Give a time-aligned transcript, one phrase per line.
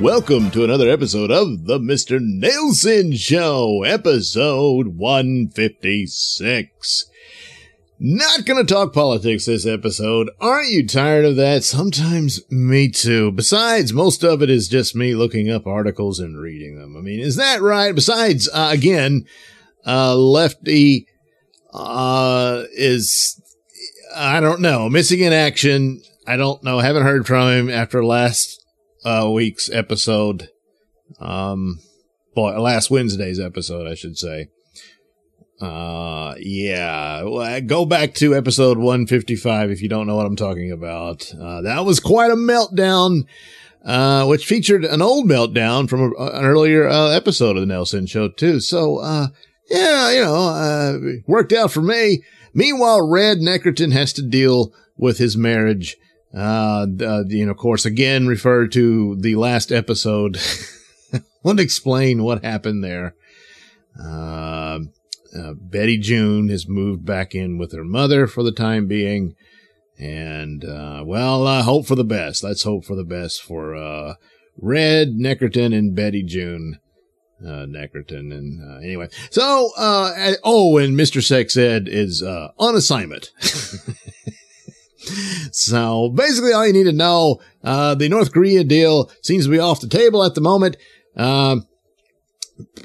[0.00, 2.18] Welcome to another episode of the Mr.
[2.18, 7.04] Nailsin Show, episode 156.
[7.98, 10.30] Not gonna talk politics this episode.
[10.40, 11.64] Aren't you tired of that?
[11.64, 13.30] Sometimes me too.
[13.30, 16.96] Besides, most of it is just me looking up articles and reading them.
[16.96, 17.94] I mean, is that right?
[17.94, 19.26] Besides, uh, again,
[19.86, 21.08] uh, Lefty,
[21.74, 23.38] uh, is,
[24.16, 26.00] I don't know, missing in action.
[26.26, 26.78] I don't know.
[26.78, 28.59] Haven't heard from him after last,
[29.04, 30.48] uh, week's episode.
[31.18, 31.80] Um,
[32.34, 34.48] boy, last Wednesday's episode, I should say.
[35.60, 37.22] Uh, yeah.
[37.22, 41.32] Well, Go back to episode 155 if you don't know what I'm talking about.
[41.34, 43.26] Uh, that was quite a meltdown,
[43.84, 48.08] uh, which featured an old meltdown from a, an earlier uh, episode of the Nailsin
[48.08, 48.60] Show, too.
[48.60, 49.28] So, uh,
[49.68, 52.22] yeah, you know, uh, worked out for me.
[52.54, 55.96] Meanwhile, Red Neckerton has to deal with his marriage.
[56.34, 60.38] Uh, uh, you know, of course, again, refer to the last episode.
[61.42, 63.14] Want to explain what happened there.
[64.00, 64.80] Uh,
[65.36, 69.34] uh, Betty June has moved back in with her mother for the time being.
[69.98, 72.42] And, uh, well, uh, hope for the best.
[72.42, 74.14] Let's hope for the best for, uh,
[74.56, 76.78] Red Neckerton and Betty June.
[77.42, 78.32] Uh, Neckerton.
[78.32, 79.08] And, uh, anyway.
[79.30, 81.22] So, uh, oh, and Mr.
[81.22, 83.30] Sex Ed is, uh, on assignment.
[85.52, 89.58] so basically all you need to know, uh, the North Korea deal seems to be
[89.58, 90.76] off the table at the moment.
[91.16, 91.66] Um,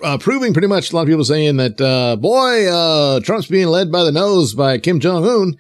[0.02, 3.68] uh, proving pretty much a lot of people saying that, uh, boy, uh, Trump's being
[3.68, 5.58] led by the nose by Kim Jong Un.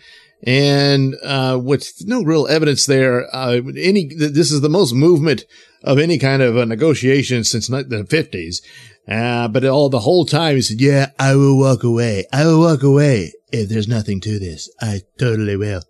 [0.47, 5.43] And, uh, with no real evidence there, uh, any, this is the most movement
[5.83, 8.61] of any kind of a negotiation since the fifties.
[9.07, 12.25] Uh, but all the whole time he said, yeah, I will walk away.
[12.31, 14.69] I will walk away if there's nothing to this.
[14.81, 15.81] I totally will.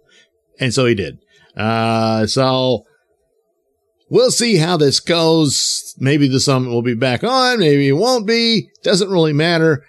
[0.60, 1.20] And so he did.
[1.56, 2.86] Uh, so,
[4.10, 5.96] We'll see how this goes.
[5.98, 7.60] Maybe the summit will be back on.
[7.60, 8.70] Maybe it won't be.
[8.84, 9.84] Doesn't really matter.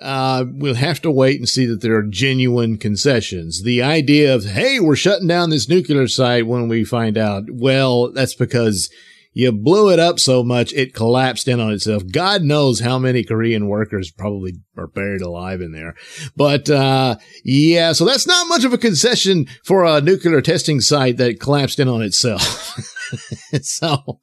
[0.00, 3.62] Uh, we'll have to wait and see that there are genuine concessions.
[3.62, 8.12] The idea of, hey, we're shutting down this nuclear site when we find out, well,
[8.12, 8.88] that's because
[9.32, 12.02] you blew it up so much it collapsed in on itself.
[12.10, 15.94] God knows how many Korean workers probably are buried alive in there.
[16.34, 21.16] But, uh, yeah, so that's not much of a concession for a nuclear testing site
[21.18, 22.76] that collapsed in on itself.
[23.62, 24.20] so,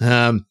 [0.00, 0.46] um,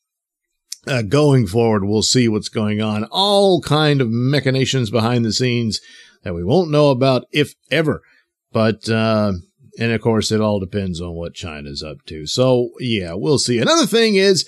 [0.88, 3.06] uh, going forward, we'll see what's going on.
[3.06, 5.82] All kind of machinations behind the scenes
[6.24, 8.04] that we won't know about, if ever.
[8.52, 9.34] But, uh,
[9.80, 12.26] and of course, it all depends on what China's up to.
[12.26, 13.60] So yeah, we'll see.
[13.60, 14.48] Another thing is,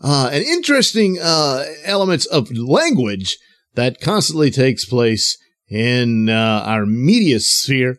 [0.00, 3.38] uh, an interesting, uh, elements of language
[3.74, 5.36] that constantly takes place
[5.68, 7.98] in, uh, our media sphere.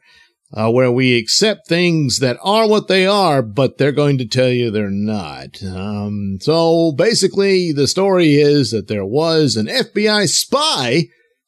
[0.51, 4.49] Uh, where we accept things that are what they are, but they're going to tell
[4.49, 5.61] you they're not.
[5.61, 11.03] Um, so basically, the story is that there was an FBI spy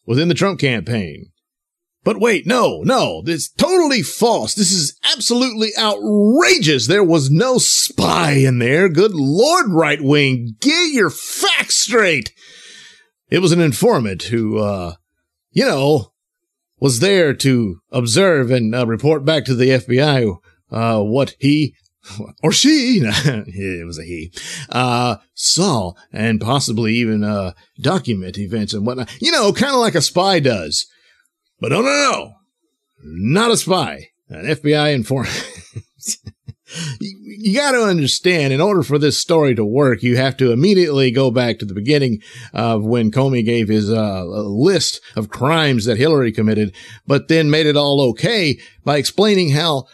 [0.06, 1.31] within the Trump campaign.
[2.03, 4.56] But wait, no, no, this is totally false.
[4.56, 6.88] This is absolutely outrageous.
[6.88, 8.89] There was no spy in there.
[8.89, 12.34] Good Lord, right wing, get your facts straight.
[13.29, 14.95] It was an informant who, uh,
[15.51, 16.11] you know,
[16.79, 20.35] was there to observe and uh, report back to the FBI,
[20.72, 21.75] uh, what he
[22.44, 24.34] or she, it was a he,
[24.69, 29.16] uh, saw and possibly even, uh, document events and whatnot.
[29.22, 30.88] You know, kind of like a spy does.
[31.61, 32.33] But no, no, no,
[33.03, 35.47] not a spy, an FBI informant.
[36.99, 41.11] you, got to understand, in order for this story to work, you have to immediately
[41.11, 42.19] go back to the beginning
[42.52, 46.73] of when Comey gave his uh, list of crimes that Hillary committed,
[47.05, 49.85] but then made it all okay by explaining how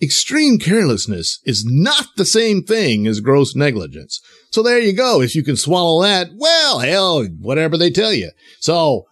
[0.00, 4.20] extreme carelessness is not the same thing as gross negligence.
[4.50, 5.20] So there you go.
[5.20, 8.30] If you can swallow that, well, hell, whatever they tell you.
[8.60, 9.04] So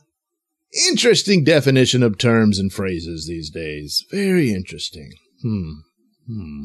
[0.88, 4.04] Interesting definition of terms and phrases these days.
[4.10, 5.12] Very interesting.
[5.42, 5.72] Hmm.
[6.26, 6.62] Hmm.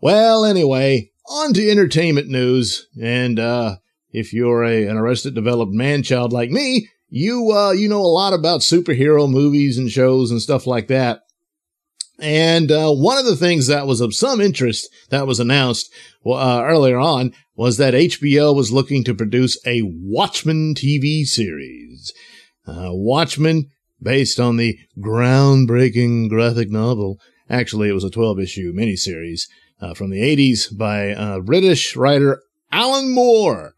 [0.00, 2.88] Well, anyway, on to entertainment news.
[3.00, 3.76] And, uh,
[4.10, 8.02] if you're a, an arrested developed man child like me, you, uh, you know a
[8.02, 11.22] lot about superhero movies and shows and stuff like that.
[12.18, 15.92] And uh, one of the things that was of some interest that was announced
[16.24, 22.12] uh, earlier on was that HBO was looking to produce a Watchmen TV series.
[22.66, 23.70] Uh, Watchmen,
[24.02, 27.18] based on the groundbreaking graphic novel.
[27.48, 29.42] Actually, it was a 12 issue miniseries
[29.80, 33.74] uh, from the 80s by uh, British writer Alan Moore,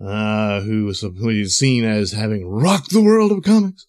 [0.00, 3.86] uh, who was who is seen as having rocked the world of comics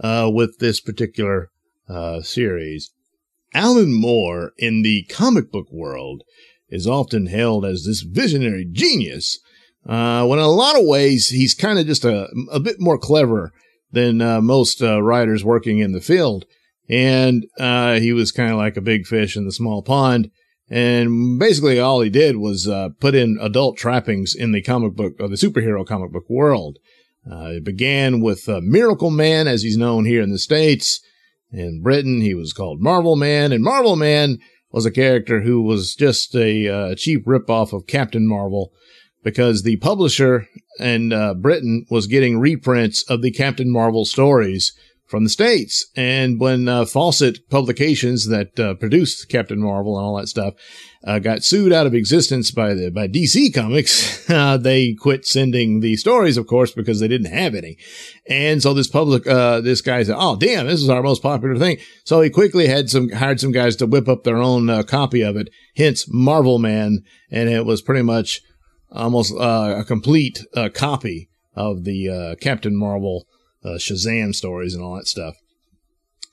[0.00, 1.50] uh, with this particular
[1.88, 2.90] uh, series.
[3.54, 6.22] Alan Moore in the comic book world
[6.68, 9.38] is often hailed as this visionary genius,
[9.86, 12.98] uh, when in a lot of ways he's kind of just a, a bit more
[12.98, 13.52] clever
[13.94, 16.44] than uh, most uh, writers working in the field.
[16.88, 20.30] And uh, he was kind of like a big fish in the small pond.
[20.68, 25.14] And basically, all he did was uh, put in adult trappings in the comic book
[25.20, 26.78] or the superhero comic book world.
[27.30, 31.00] Uh, it began with Miracle Man, as he's known here in the States.
[31.50, 34.38] In Britain, he was called Marvel Man, and Marvel Man
[34.74, 38.72] was a character who was just a uh, cheap ripoff of Captain Marvel
[39.22, 40.48] because the publisher
[40.78, 44.72] in uh, Britain was getting reprints of the Captain Marvel stories
[45.06, 45.86] from the States.
[45.96, 50.54] And when uh, Fawcett Publications that uh, produced Captain Marvel and all that stuff
[51.06, 55.80] uh, got sued out of existence by the by DC Comics, uh, they quit sending
[55.80, 57.76] the stories, of course, because they didn't have any.
[58.28, 61.56] And so this public, uh, this guy said, "Oh, damn, this is our most popular
[61.58, 64.82] thing." So he quickly had some hired some guys to whip up their own uh,
[64.82, 65.48] copy of it.
[65.76, 68.40] Hence, Marvel Man, and it was pretty much
[68.94, 73.26] almost a complete copy of the Captain Marvel
[73.64, 75.36] uh, Shazam stories and all that stuff.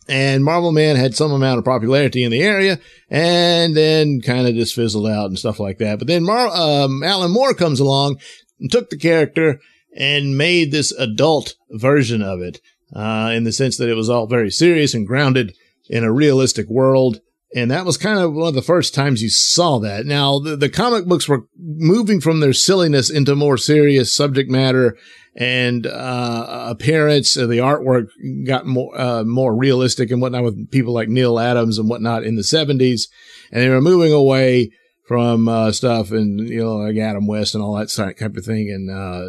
[0.08, 2.80] And Marvel Man had some amount of popularity in the area
[3.10, 6.00] and then kind of just fizzled out and stuff like that.
[6.00, 8.20] But then Mar- um, Alan Moore comes along
[8.60, 9.60] and took the character
[9.96, 12.60] and made this adult version of it
[12.94, 15.56] uh, in the sense that it was all very serious and grounded
[15.90, 17.22] in a realistic world.
[17.54, 20.06] And that was kind of one of the first times you saw that.
[20.06, 24.98] Now, the, the comic books were moving from their silliness into more serious subject matter
[25.36, 27.36] and uh, appearance.
[27.36, 28.08] Uh, the artwork
[28.46, 32.36] got more uh, more realistic and whatnot with people like Neal Adams and whatnot in
[32.36, 33.04] the 70s.
[33.52, 34.72] And they were moving away
[35.08, 38.70] from uh, stuff and, you know, like Adam West and all that type of thing.
[38.70, 39.28] And uh,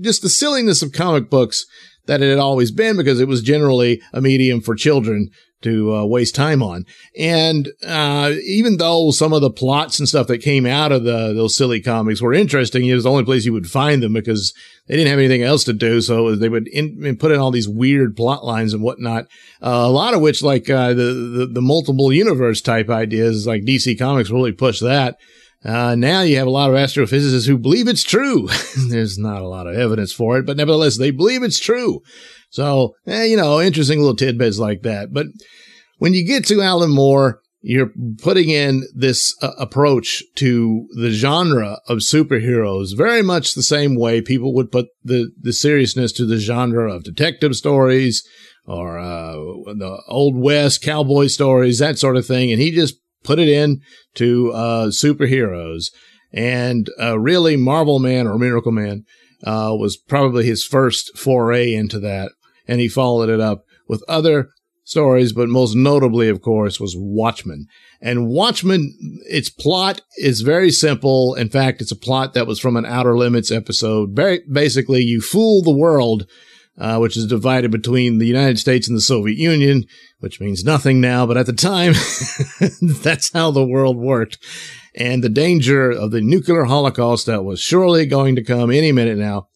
[0.00, 1.66] just the silliness of comic books
[2.06, 5.30] that it had always been because it was generally a medium for children
[5.62, 6.86] to uh, waste time on.
[7.18, 11.32] And uh, even though some of the plots and stuff that came out of the
[11.34, 14.54] those silly comics were interesting, it was the only place you would find them because
[14.86, 16.00] they didn't have anything else to do.
[16.00, 19.26] So they would in, put in all these weird plot lines and whatnot.
[19.62, 23.62] Uh, a lot of which, like uh, the, the, the multiple universe type ideas, like
[23.62, 25.16] DC Comics really pushed that.
[25.62, 28.48] Uh, now you have a lot of astrophysicists who believe it's true.
[28.88, 32.02] There's not a lot of evidence for it, but nevertheless, they believe it's true.
[32.50, 35.12] So, eh, you know, interesting little tidbits like that.
[35.12, 35.26] But
[35.98, 37.92] when you get to Alan Moore, you're
[38.22, 44.22] putting in this uh, approach to the genre of superheroes very much the same way
[44.22, 48.26] people would put the, the seriousness to the genre of detective stories
[48.66, 52.50] or uh, the old west cowboy stories that sort of thing.
[52.50, 53.80] And he just put it in
[54.14, 55.86] to uh, superheroes.
[56.32, 59.04] And uh, really marvel man or miracle man
[59.44, 62.32] uh, was probably his first foray into that
[62.70, 64.50] and he followed it up with other
[64.84, 67.66] stories, but most notably, of course, was Watchmen.
[68.00, 68.96] And Watchmen,
[69.28, 71.34] its plot is very simple.
[71.34, 74.10] In fact, it's a plot that was from an Outer Limits episode.
[74.12, 76.28] Very basically, you fool the world,
[76.78, 79.84] uh, which is divided between the United States and the Soviet Union,
[80.20, 81.94] which means nothing now, but at the time,
[83.02, 84.38] that's how the world worked.
[84.94, 89.18] And the danger of the nuclear holocaust that was surely going to come any minute
[89.18, 89.48] now.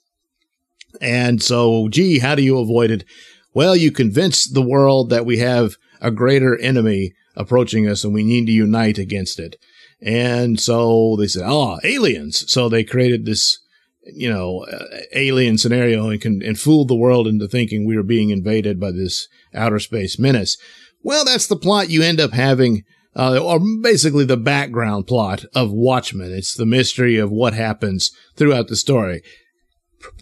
[1.00, 3.04] And so, gee, how do you avoid it?
[3.52, 8.24] Well, you convince the world that we have a greater enemy approaching us and we
[8.24, 9.56] need to unite against it.
[10.00, 12.44] And so they said, oh, aliens.
[12.52, 13.58] So they created this,
[14.04, 18.02] you know, uh, alien scenario and can, and fooled the world into thinking we were
[18.02, 20.58] being invaded by this outer space menace.
[21.02, 22.82] Well, that's the plot you end up having,
[23.16, 26.32] uh, or basically the background plot of Watchmen.
[26.32, 29.22] It's the mystery of what happens throughout the story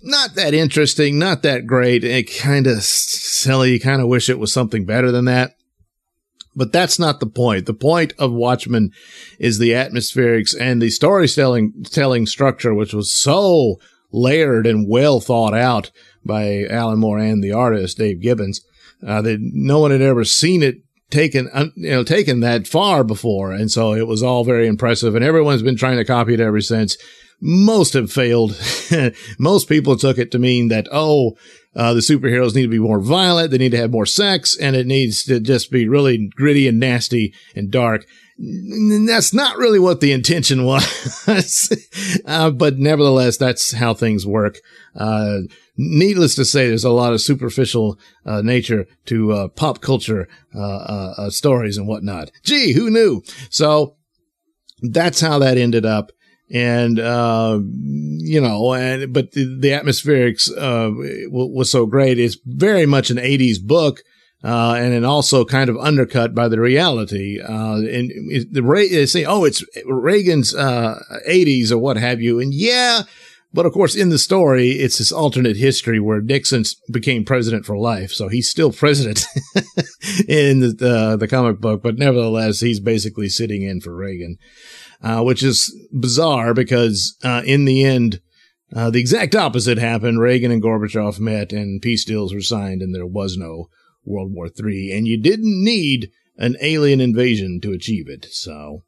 [0.03, 2.05] not that interesting, not that great.
[2.05, 3.73] It kind of silly.
[3.73, 5.55] You kind of wish it was something better than that.
[6.55, 7.67] But that's not the point.
[7.67, 8.91] The point of Watchmen
[9.39, 13.77] is the atmospherics and the storytelling telling structure, which was so
[14.13, 15.91] layered and well thought out
[16.25, 18.61] by Alan Moore and the artist Dave Gibbons
[19.07, 23.53] uh, that no one had ever seen it taken you know taken that far before,
[23.53, 25.15] and so it was all very impressive.
[25.15, 26.97] And everyone's been trying to copy it ever since
[27.45, 28.59] most have failed.
[29.39, 31.37] most people took it to mean that, oh,
[31.75, 33.51] uh, the superheroes need to be more violent.
[33.51, 36.79] They need to have more sex and it needs to just be really gritty and
[36.79, 38.07] nasty and dark.
[38.39, 41.77] That's not really what the intention was.
[42.27, 44.59] uh, but nevertheless, that's how things work.
[44.95, 45.41] Uh,
[45.77, 50.61] needless to say, there's a lot of superficial uh, nature to uh, pop culture uh,
[50.61, 52.31] uh, uh, stories and whatnot.
[52.45, 53.23] Gee, who knew?
[53.51, 53.97] So
[54.81, 56.13] that's how that ended up.
[56.53, 60.51] And, you know, and, but the, the atmospherics,
[61.31, 62.19] was so great.
[62.19, 64.01] It's very much an 80s book.
[64.45, 67.41] Uh, and then also kind of undercut by the reality.
[67.41, 68.11] Uh, and
[68.51, 72.41] the they say, oh, it's Reagan's uh, 80s or what have you.
[72.41, 73.03] And yeah,
[73.55, 77.77] but of course, in the story, it's this alternate history where Nixon became president for
[77.77, 78.11] life.
[78.11, 79.27] So he's still president
[80.29, 80.77] in the,
[81.13, 84.39] uh, the comic book, but nevertheless, he's basically sitting in for Reagan,
[85.03, 88.21] uh, which is bizarre because, uh, in the end,
[88.75, 90.21] uh, the exact opposite happened.
[90.21, 93.69] Reagan and Gorbachev met and peace deals were signed and there was no
[94.05, 94.93] World War III.
[94.93, 98.27] And you didn't need an alien invasion to achieve it.
[98.31, 98.85] So,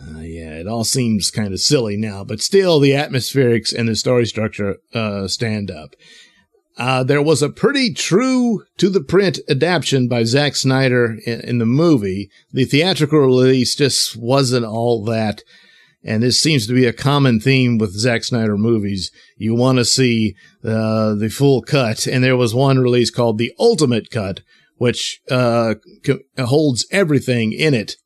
[0.00, 3.94] uh, yeah, it all seems kind of silly now, but still the atmospherics and the
[3.94, 5.94] story structure uh, stand up.
[6.78, 11.58] Uh, there was a pretty true to the print adaptation by Zack Snyder in, in,
[11.58, 12.30] the movie.
[12.50, 15.42] The theatrical release just wasn't all that.
[16.02, 19.12] And this seems to be a common theme with Zack Snyder movies.
[19.36, 22.06] You want to see uh, the full cut.
[22.06, 24.40] And there was one release called the Ultimate Cut,
[24.78, 25.74] which uh,
[26.38, 27.96] holds everything in it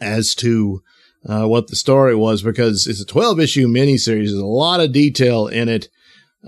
[0.00, 0.82] as to
[1.26, 4.28] uh, what the story was because it's a 12 issue miniseries.
[4.28, 5.88] There's a lot of detail in it,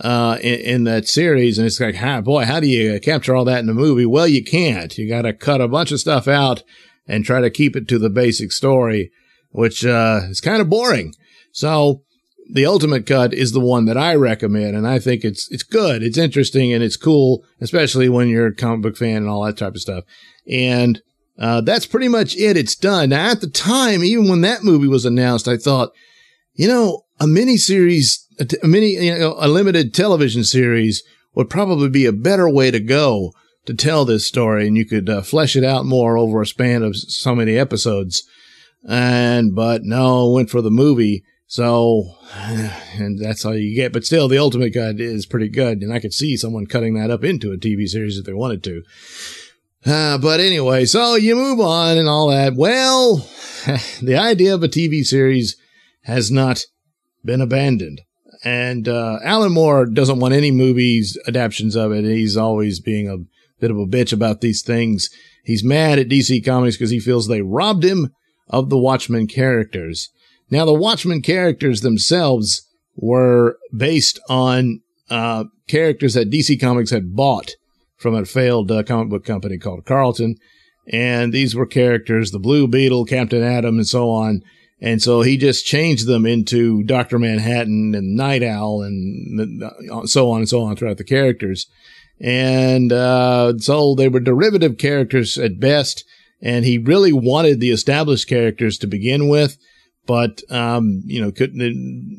[0.00, 1.58] uh, in, in, that series.
[1.58, 4.06] And it's like, how, boy, how do you capture all that in a movie?
[4.06, 4.96] Well, you can't.
[4.96, 6.62] You got to cut a bunch of stuff out
[7.06, 9.10] and try to keep it to the basic story,
[9.50, 11.14] which, uh, is kind of boring.
[11.52, 12.02] So
[12.50, 14.76] the ultimate cut is the one that I recommend.
[14.76, 16.02] And I think it's, it's good.
[16.02, 19.58] It's interesting and it's cool, especially when you're a comic book fan and all that
[19.58, 20.04] type of stuff.
[20.50, 21.02] And,
[21.38, 22.56] uh, that's pretty much it.
[22.56, 23.10] It's done.
[23.10, 25.92] Now, at the time, even when that movie was announced, I thought,
[26.54, 28.21] you know, a mini series,
[28.62, 31.02] mini, you know, a limited television series
[31.34, 33.32] would probably be a better way to go
[33.64, 36.82] to tell this story, and you could uh, flesh it out more over a span
[36.82, 38.24] of so many episodes.
[38.88, 41.22] And but no, went for the movie.
[41.46, 43.92] So, and that's all you get.
[43.92, 47.10] But still, the ultimate cut is pretty good, and I could see someone cutting that
[47.10, 48.82] up into a TV series if they wanted to.
[49.84, 52.54] Uh, but anyway, so you move on and all that.
[52.54, 53.16] Well,
[54.02, 55.56] the idea of a TV series
[56.02, 56.64] has not
[57.24, 58.00] been abandoned.
[58.44, 62.04] And uh, Alan Moore doesn't want any movies adaptations of it.
[62.04, 63.18] He's always being a
[63.60, 65.08] bit of a bitch about these things.
[65.44, 68.10] He's mad at DC Comics because he feels they robbed him
[68.48, 70.10] of the Watchmen characters.
[70.50, 77.52] Now, the Watchmen characters themselves were based on uh, characters that DC Comics had bought
[77.96, 80.36] from a failed uh, comic book company called Charlton.
[80.88, 84.42] And these were characters, the Blue Beetle, Captain Atom, and so on.
[84.82, 87.16] And so he just changed them into Dr.
[87.16, 89.62] Manhattan and Nite Owl and
[90.10, 91.68] so on and so on throughout the characters.
[92.20, 96.04] And, uh, so they were derivative characters at best.
[96.42, 99.56] And he really wanted the established characters to begin with.
[100.04, 101.72] But, um, you know, could, the,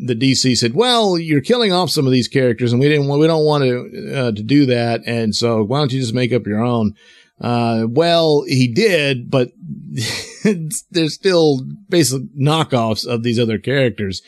[0.05, 3.19] the, DC said, well, you're killing off some of these characters and we didn't, want,
[3.19, 5.01] we don't want to, uh, to do that.
[5.05, 6.95] And so why don't you just make up your own?
[7.43, 9.51] Uh, well, he did, but
[10.91, 14.21] there's still basic knockoffs of these other characters.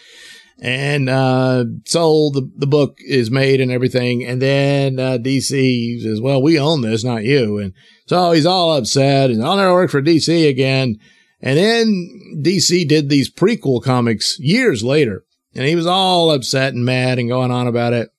[0.59, 4.23] And, uh, so the, the book is made and everything.
[4.25, 7.57] And then, uh, DC says, well, we own this, not you.
[7.57, 7.73] And
[8.05, 10.99] so he's all upset and I'll never work for DC again.
[11.41, 16.83] And then DC did these prequel comics years later, and he was all upset and
[16.83, 18.09] mad and going on about it.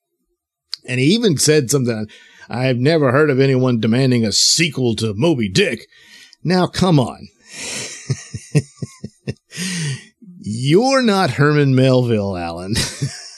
[0.87, 2.07] And he even said something
[2.49, 5.87] I've never heard of anyone demanding a sequel to Moby Dick.
[6.43, 7.27] Now, come on.
[10.39, 12.75] You're not Herman Melville, Alan.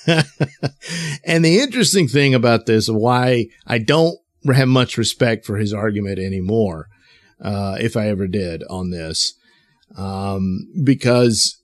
[1.23, 4.17] and the interesting thing about this, why I don't
[4.53, 6.87] have much respect for his argument anymore,
[7.41, 9.33] uh, if I ever did on this,
[9.97, 11.58] um, because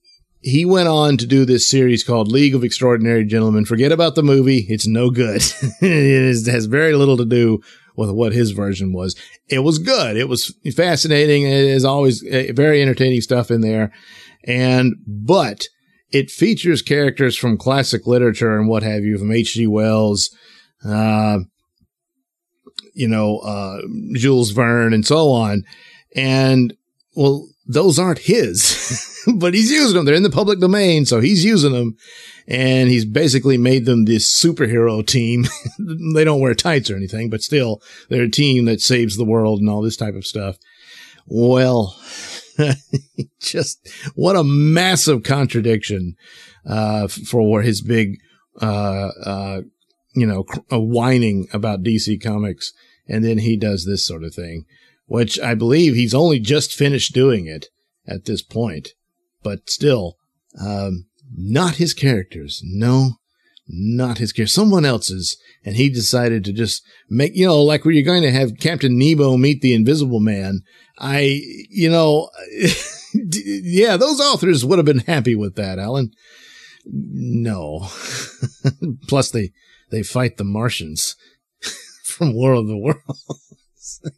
[0.45, 3.65] he went on to do this series called League of Extraordinary Gentlemen.
[3.65, 4.67] Forget about the movie.
[4.69, 5.37] It's no good.
[5.81, 7.61] it is, has very little to do
[7.95, 9.15] with what his version was.
[9.49, 10.15] It was good.
[10.15, 11.43] It was fascinating.
[11.45, 13.91] It is always uh, very entertaining stuff in there.
[14.43, 15.65] And, but
[16.11, 19.65] it features characters from classic literature and what have you from H.G.
[19.65, 20.29] Wells,
[20.87, 21.39] uh,
[22.93, 23.81] you know, uh,
[24.13, 25.63] Jules Verne and so on.
[26.15, 26.75] And
[27.15, 29.11] well, those aren't his.
[29.37, 30.05] but he's using them.
[30.05, 31.97] They're in the public domain, so he's using them.
[32.47, 35.45] And he's basically made them this superhero team.
[36.13, 39.59] they don't wear tights or anything, but still, they're a team that saves the world
[39.59, 40.57] and all this type of stuff.
[41.25, 41.99] Well,
[43.39, 46.15] just what a massive contradiction,
[46.67, 48.17] uh, for his big,
[48.61, 49.61] uh, uh,
[50.13, 52.73] you know, whining about DC Comics.
[53.07, 54.65] And then he does this sort of thing,
[55.05, 57.67] which I believe he's only just finished doing it
[58.07, 58.89] at this point,
[59.45, 60.17] but still,
[60.59, 62.61] um, not his characters.
[62.65, 63.11] No,
[63.67, 65.37] not his character, someone else's.
[65.63, 68.97] And he decided to just make, you know, like where you're going to have Captain
[68.97, 70.61] Nemo meet the Invisible Man.
[70.97, 72.29] I, you know,
[73.13, 76.11] yeah, those authors would have been happy with that, Alan.
[76.85, 77.87] No.
[79.07, 79.51] Plus they,
[79.91, 81.15] they fight the Martians
[82.03, 84.09] from War of the Worlds.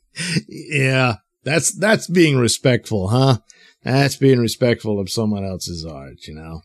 [0.47, 1.15] yeah,
[1.47, 3.37] that's, that's being respectful, huh?
[3.83, 6.61] That's being respectful of someone else's art, you know?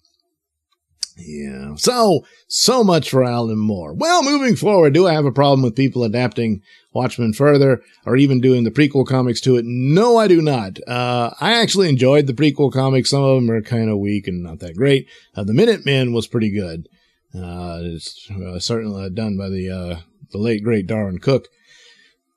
[1.17, 1.75] Yeah.
[1.77, 3.93] So, so much for Alan Moore.
[3.93, 6.63] Well, moving forward, do I have a problem with people adapting
[6.93, 9.65] Watchmen further or even doing the prequel comics to it?
[9.67, 10.79] No, I do not.
[10.89, 13.11] Uh, I actually enjoyed the prequel comics.
[13.11, 15.07] Some of them are kind of weak and not that great.
[15.37, 16.89] Uh, the Minutemen was pretty good.
[17.35, 20.01] Uh, it's uh, certainly done by the, uh,
[20.33, 21.49] the late great Darwyn Cooke.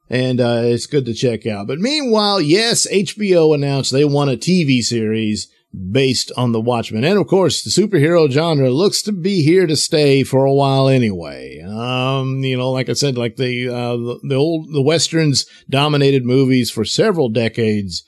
[0.10, 1.68] And, uh, it's good to check out.
[1.68, 5.48] But meanwhile, yes, HBO announced they want a TV series
[5.92, 7.04] based on the Watchmen.
[7.04, 10.88] And of course, the superhero genre looks to be here to stay for a while
[10.88, 11.62] anyway.
[11.62, 13.98] Um, you know, like I said, like the, uh,
[14.28, 18.04] the, old, the Westerns dominated movies for several decades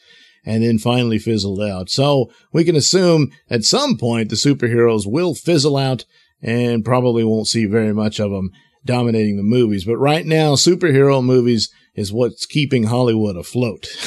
[0.45, 1.89] and then finally fizzled out.
[1.89, 6.05] So we can assume at some point the superheroes will fizzle out
[6.41, 8.51] and probably won't see very much of them
[8.85, 9.83] dominating the movies.
[9.83, 13.87] But right now, superhero movies is what's keeping Hollywood afloat.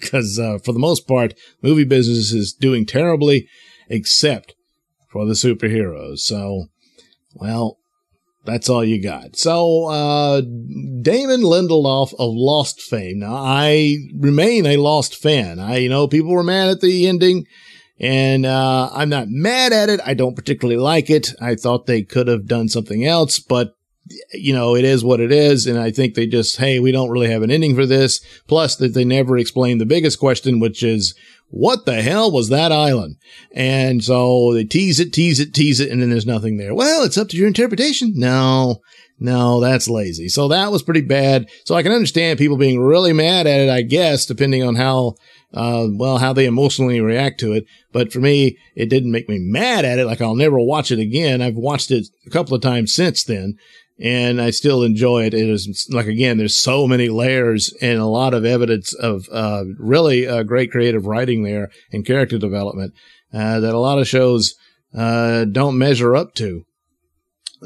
[0.00, 3.48] Because uh, for the most part, movie business is doing terribly,
[3.88, 4.54] except
[5.08, 6.18] for the superheroes.
[6.20, 6.66] So,
[7.34, 7.78] well,
[8.44, 9.36] that's all you got.
[9.36, 13.18] So, uh, Damon Lindelof of Lost fame.
[13.18, 15.58] Now, I remain a Lost fan.
[15.58, 17.46] I, you know, people were mad at the ending.
[17.98, 20.00] And, uh, I'm not mad at it.
[20.04, 21.30] I don't particularly like it.
[21.40, 23.75] I thought they could have done something else, but
[24.32, 25.66] you know, it is what it is.
[25.66, 28.20] And I think they just, hey, we don't really have an ending for this.
[28.46, 31.14] Plus that they never explained the biggest question, which is,
[31.48, 33.16] what the hell was that island?
[33.52, 36.74] And so they tease it, tease it, tease it, and then there's nothing there.
[36.74, 38.14] Well, it's up to your interpretation.
[38.16, 38.82] No,
[39.20, 40.28] no, that's lazy.
[40.28, 41.48] So that was pretty bad.
[41.64, 45.14] So I can understand people being really mad at it, I guess, depending on how,
[45.54, 47.64] uh, well, how they emotionally react to it.
[47.92, 50.06] But for me, it didn't make me mad at it.
[50.06, 51.40] Like I'll never watch it again.
[51.40, 53.56] I've watched it a couple of times since then
[53.98, 55.34] and I still enjoy it.
[55.34, 59.64] It is like again, there's so many layers and a lot of evidence of uh,
[59.78, 62.92] really uh, great creative writing there and character development
[63.32, 64.54] uh, that a lot of shows
[64.96, 66.64] uh, don't measure up to.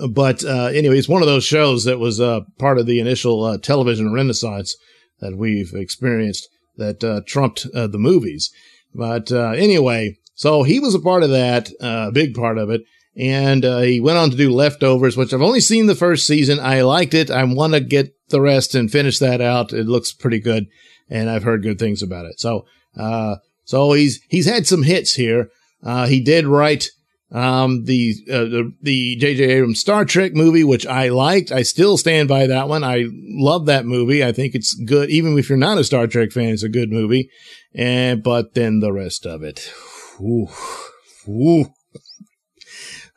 [0.09, 3.59] But uh, anyway, it's one of those shows that was uh, part of the initial
[3.59, 4.77] television renaissance
[5.19, 8.51] that we've experienced that trumped the movies.
[8.95, 12.83] But anyway, so he was a part of that, a big part of it
[13.16, 16.61] and uh, he went on to do Leftovers, which I've only seen the first season.
[16.61, 17.31] I liked it.
[17.31, 19.73] I want to get the rest and finish that out.
[19.73, 20.66] It looks pretty good,
[21.09, 22.38] and I've heard good things about it.
[22.40, 25.49] So, uh, so he's he's had some hits here.
[25.83, 26.90] Uh, he did write
[27.33, 29.44] um, the uh, the the J.J.
[29.44, 31.53] Abrams Star Trek movie, which I liked.
[31.53, 32.85] I still stand by that one.
[32.85, 34.25] I love that movie.
[34.25, 36.51] I think it's good, even if you're not a Star Trek fan.
[36.51, 37.31] It's a good movie.
[37.75, 39.73] And but then the rest of it,
[40.20, 40.49] ooh,
[41.29, 41.66] ooh.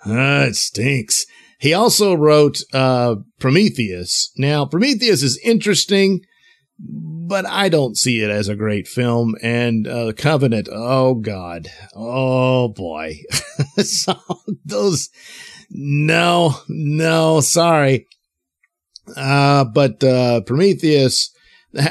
[0.05, 1.25] Ah, it stinks.
[1.59, 4.31] He also wrote uh, Prometheus.
[4.37, 6.19] Now, Prometheus is interesting,
[6.77, 9.35] but I don't see it as a great film.
[9.41, 13.19] And uh, Covenant, oh God, oh boy.
[13.77, 14.15] so
[14.65, 15.09] those,
[15.69, 18.07] no, no, sorry.
[19.15, 21.33] Uh, but uh, Prometheus,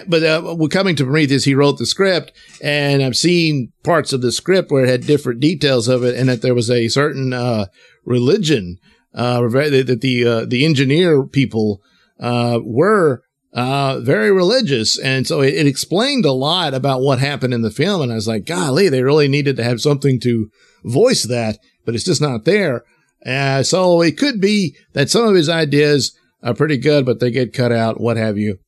[0.06, 1.44] but uh, we're coming to Prometheus.
[1.44, 5.40] He wrote the script, and I've seen parts of the script where it had different
[5.40, 7.66] details of it, and that there was a certain uh,
[8.04, 8.78] religion
[9.14, 11.82] uh, that the uh, the engineer people
[12.20, 17.52] uh, were uh, very religious, and so it, it, explained a lot about what happened
[17.52, 18.00] in the film.
[18.00, 20.48] And I was like, golly, they really needed to have something to
[20.84, 22.82] voice that, but it's just not there.
[23.26, 27.30] Uh, so it could be that some of his ideas are pretty good, but they
[27.30, 28.58] get cut out, what have you.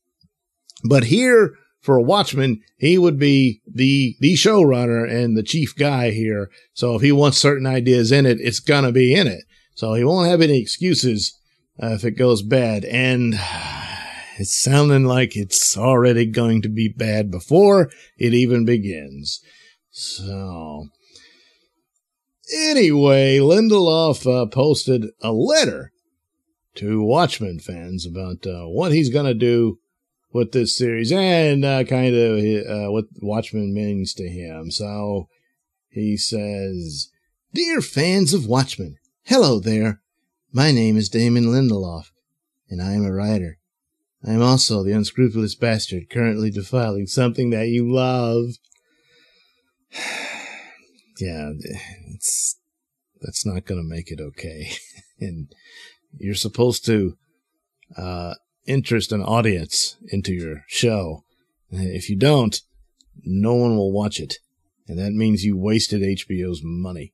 [0.87, 6.11] But here, for a Watchman, he would be the the showrunner and the chief guy
[6.11, 6.49] here.
[6.73, 9.43] So if he wants certain ideas in it, it's gonna be in it.
[9.75, 11.37] So he won't have any excuses
[11.81, 12.85] uh, if it goes bad.
[12.85, 13.35] And
[14.37, 19.41] it's sounding like it's already going to be bad before it even begins.
[19.91, 20.87] So
[22.51, 25.91] anyway, Lindelof uh, posted a letter
[26.75, 29.79] to Watchmen fans about uh, what he's to do
[30.35, 34.69] with this series and uh, kind of uh, what Watchmen means to him.
[34.69, 35.29] So
[35.87, 37.09] he says,
[37.53, 40.01] Dear fans of Watchmen, hello there.
[40.51, 42.11] My name is Damon Lindelof,
[42.69, 43.59] and I am a writer.
[44.27, 48.55] I am also the unscrupulous bastard currently defiling something that you love.
[51.17, 51.51] yeah,
[52.13, 52.57] it's
[53.21, 54.73] that's not going to make it okay.
[55.21, 55.47] and
[56.17, 57.17] you're supposed to
[57.95, 58.33] uh,
[58.65, 61.23] interest an audience into your show.
[61.71, 62.59] If you don't,
[63.23, 64.37] no one will watch it.
[64.87, 67.13] And that means you wasted HBO's money.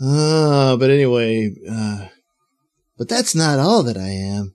[0.00, 2.08] Uh, but anyway, uh,
[2.96, 4.54] but that's not all that I am.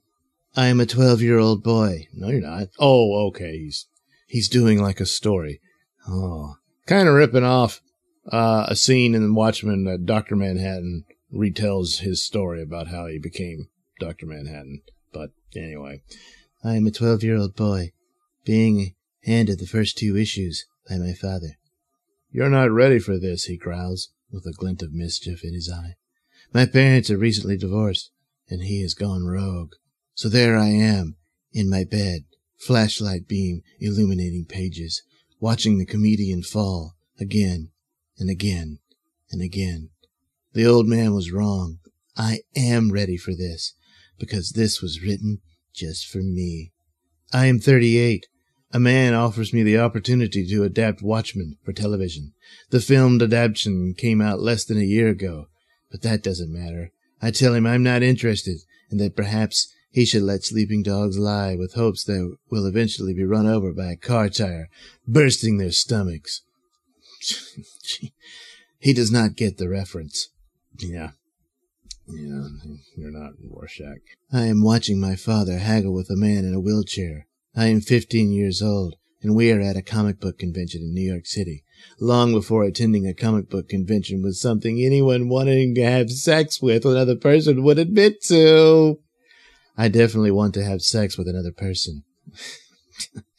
[0.56, 2.06] I am a 12 year old boy.
[2.14, 2.68] No, you're not.
[2.78, 3.58] Oh, okay.
[3.58, 3.86] He's,
[4.26, 5.60] he's doing like a story.
[6.08, 7.80] Oh, kind of ripping off,
[8.30, 10.36] uh, a scene in Watchmen that Dr.
[10.36, 14.26] Manhattan retells his story about how he became Dr.
[14.26, 14.82] Manhattan.
[15.56, 16.02] Anyway,
[16.62, 17.92] I am a 12 year old boy
[18.44, 21.56] being handed the first two issues by my father.
[22.30, 25.94] You're not ready for this, he growls, with a glint of mischief in his eye.
[26.52, 28.10] My parents are recently divorced,
[28.48, 29.72] and he has gone rogue.
[30.14, 31.16] So there I am,
[31.52, 32.24] in my bed,
[32.58, 35.02] flashlight beam illuminating pages,
[35.40, 37.70] watching the comedian fall again
[38.18, 38.78] and again
[39.30, 39.90] and again.
[40.52, 41.78] The old man was wrong.
[42.16, 43.74] I am ready for this
[44.18, 45.40] because this was written
[45.74, 46.72] just for me.
[47.32, 48.26] I am 38.
[48.72, 52.32] A man offers me the opportunity to adapt Watchmen for television.
[52.70, 55.46] The filmed adaptation came out less than a year ago,
[55.90, 56.90] but that doesn't matter.
[57.22, 58.58] I tell him I'm not interested
[58.90, 63.24] and that perhaps he should let sleeping dogs lie with hopes they will eventually be
[63.24, 64.68] run over by a car tire,
[65.06, 66.42] bursting their stomachs.
[68.78, 70.30] he does not get the reference.
[70.76, 71.10] Yeah,
[72.08, 72.48] yeah,
[72.96, 74.00] you're not Rorschach.
[74.32, 77.26] I am watching my father haggle with a man in a wheelchair.
[77.56, 81.12] I am 15 years old, and we are at a comic book convention in New
[81.12, 81.64] York City.
[82.00, 86.84] Long before attending a comic book convention was something anyone wanting to have sex with
[86.84, 88.98] another person would admit to.
[89.76, 92.04] I definitely want to have sex with another person.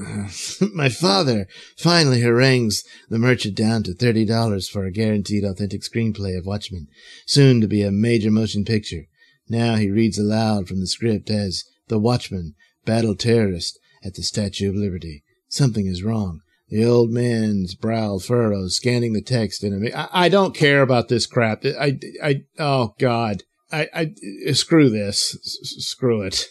[0.74, 6.46] My father finally harangues the merchant down to $30 for a guaranteed authentic screenplay of
[6.46, 6.88] Watchmen,
[7.26, 9.06] soon to be a major motion picture.
[9.48, 14.70] Now he reads aloud from the script as The Watchman, battle terrorist at the Statue
[14.70, 15.24] of Liberty.
[15.48, 16.40] Something is wrong.
[16.68, 19.92] The old man's brow furrows, scanning the text in a.
[19.92, 21.64] I, I don't care about this crap.
[21.64, 23.42] I, I, oh God.
[23.72, 25.34] I, I, screw this.
[25.34, 26.46] S- screw it.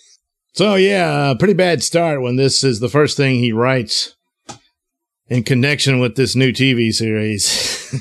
[0.54, 4.16] So yeah, pretty bad start when this is the first thing he writes
[5.28, 7.94] in connection with this new TV series.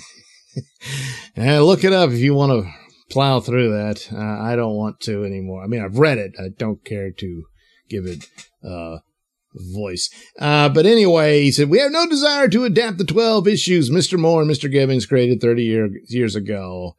[1.36, 2.70] and look it up if you want to
[3.10, 4.08] plow through that.
[4.12, 5.62] Uh, I don't want to anymore.
[5.62, 6.32] I mean, I've read it.
[6.38, 7.44] I don't care to
[7.88, 8.26] give it
[8.64, 8.98] uh,
[9.54, 10.08] voice.
[10.38, 14.18] Uh, but anyway, he said, We have no desire to adapt the 12 issues Mr.
[14.18, 14.70] Moore and Mr.
[14.70, 16.96] Gibbons created 30 year, years ago.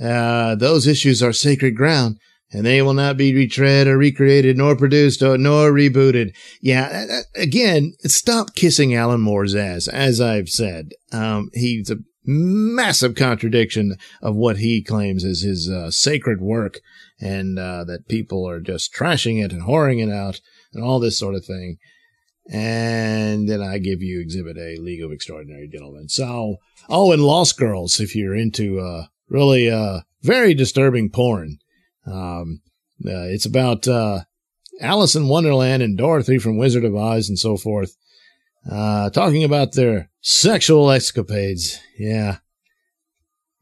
[0.00, 2.16] Uh, those issues are sacred ground
[2.54, 6.34] and they will not be retread or recreated nor produced or nor rebooted.
[6.60, 9.88] Yeah, again, stop kissing Alan Moore's ass.
[9.88, 15.90] As I've said, um, he's a massive contradiction of what he claims is his uh,
[15.90, 16.78] sacred work,
[17.20, 20.40] and uh, that people are just trashing it and whoring it out
[20.72, 21.78] and all this sort of thing.
[22.50, 26.08] And then I give you Exhibit A, League of Extraordinary Gentlemen.
[26.08, 31.58] So, oh, and Lost Girls, if you're into uh, really uh, very disturbing porn.
[32.06, 32.60] Um,
[33.04, 34.20] uh, it's about uh,
[34.80, 37.96] Alice in Wonderland and Dorothy from Wizard of Oz and so forth,
[38.70, 41.80] uh, talking about their sexual escapades.
[41.98, 42.38] Yeah.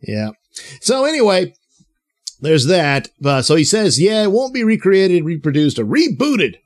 [0.00, 0.31] Yeah.
[0.81, 1.55] So anyway,
[2.40, 3.09] there's that.
[3.24, 6.57] Uh, so he says, yeah, it won't be recreated, reproduced, or rebooted,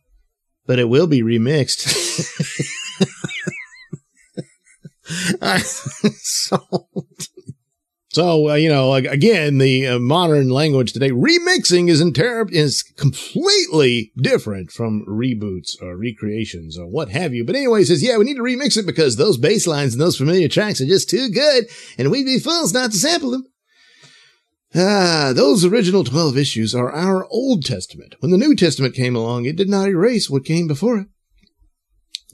[0.66, 1.86] but it will be remixed.
[5.58, 6.88] so
[8.16, 14.10] so, uh, you know, again, the uh, modern language today, remixing is inter- is completely
[14.16, 17.44] different from reboots or recreations or what have you.
[17.44, 20.00] But anyway, he says, yeah, we need to remix it because those bass lines and
[20.00, 21.66] those familiar tracks are just too good
[21.98, 23.44] and we'd be fools not to sample them.
[24.74, 28.14] Ah, those original 12 issues are our Old Testament.
[28.20, 31.08] When the New Testament came along, it did not erase what came before it.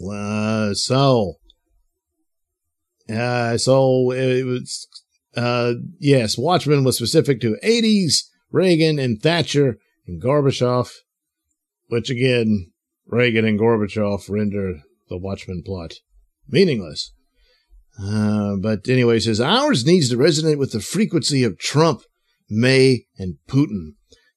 [0.01, 1.39] Uh, so,
[3.13, 4.87] uh, so it was
[5.37, 10.91] uh, yes, Watchmen was specific to 80s Reagan and Thatcher and Gorbachev,
[11.89, 12.71] which again,
[13.07, 15.95] Reagan and Gorbachev render the Watchmen plot
[16.49, 17.13] meaningless.
[18.01, 22.03] Uh, but anyway, says ours needs to resonate with the frequency of Trump,
[22.49, 23.95] May, and Putin,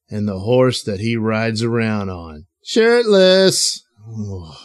[0.09, 3.83] and the horse that he rides around on, shirtless.
[4.07, 4.57] Oh.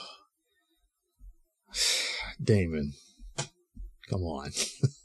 [2.43, 2.95] Damon,
[4.09, 4.51] come on.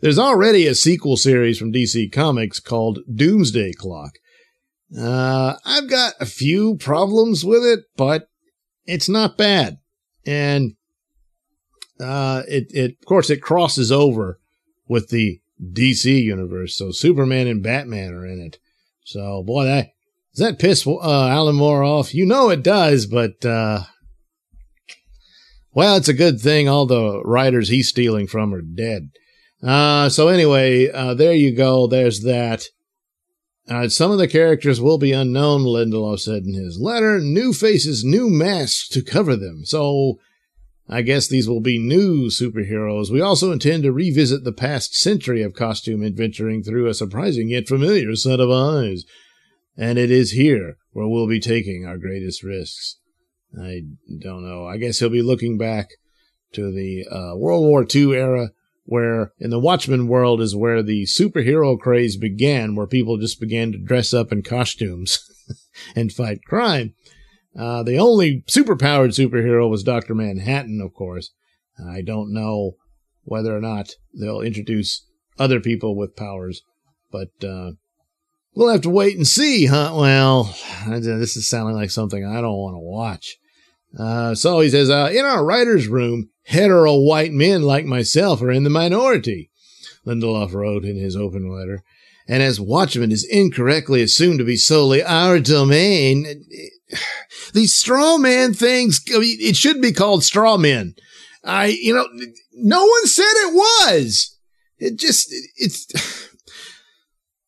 [0.00, 4.12] There's already a sequel series from DC Comics called Doomsday Clock.
[4.98, 8.28] Uh, I've got a few problems with it, but
[8.86, 9.78] it's not bad.
[10.26, 10.72] And
[12.00, 14.40] uh, it, it, of course, it crosses over
[14.88, 16.76] with the DC universe.
[16.76, 18.58] So Superman and Batman are in it.
[19.04, 19.88] So, boy, that,
[20.34, 22.14] does that piss uh, Alan Moore off?
[22.14, 23.82] You know it does, but, uh,
[25.72, 29.10] well, it's a good thing all the writers he's stealing from are dead.
[29.62, 31.86] Uh, so anyway, uh, there you go.
[31.86, 32.66] There's that.
[33.68, 37.20] Uh, some of the characters will be unknown, Lindelof said in his letter.
[37.20, 39.64] New faces, new masks to cover them.
[39.64, 40.18] So
[40.88, 43.12] I guess these will be new superheroes.
[43.12, 47.68] We also intend to revisit the past century of costume adventuring through a surprising yet
[47.68, 49.04] familiar set of eyes.
[49.76, 52.98] And it is here where we'll be taking our greatest risks.
[53.56, 53.82] I
[54.20, 54.66] don't know.
[54.66, 55.90] I guess he'll be looking back
[56.54, 58.50] to the uh, World War II era
[58.90, 63.70] where in the Watchmen world is where the superhero craze began, where people just began
[63.70, 65.20] to dress up in costumes
[65.94, 66.92] and fight crime.
[67.56, 70.12] Uh, the only superpowered superhero was Dr.
[70.16, 71.30] Manhattan, of course.
[71.80, 72.72] I don't know
[73.22, 75.06] whether or not they'll introduce
[75.38, 76.60] other people with powers,
[77.12, 77.72] but, uh,
[78.56, 79.92] we'll have to wait and see, huh?
[79.94, 80.52] Well,
[80.88, 83.36] this is sounding like something I don't want to watch.
[83.98, 88.50] Uh, so he says, uh, in our writer's room, hetero white men like myself are
[88.50, 89.50] in the minority,
[90.06, 91.82] Lindelof wrote in his open letter.
[92.28, 96.44] And as Watchmen is incorrectly assumed to be solely our domain,
[97.54, 100.94] these straw man things, I mean, it should be called straw men.
[101.42, 102.06] I, you know,
[102.52, 104.36] no one said it was.
[104.78, 105.86] It just, it's,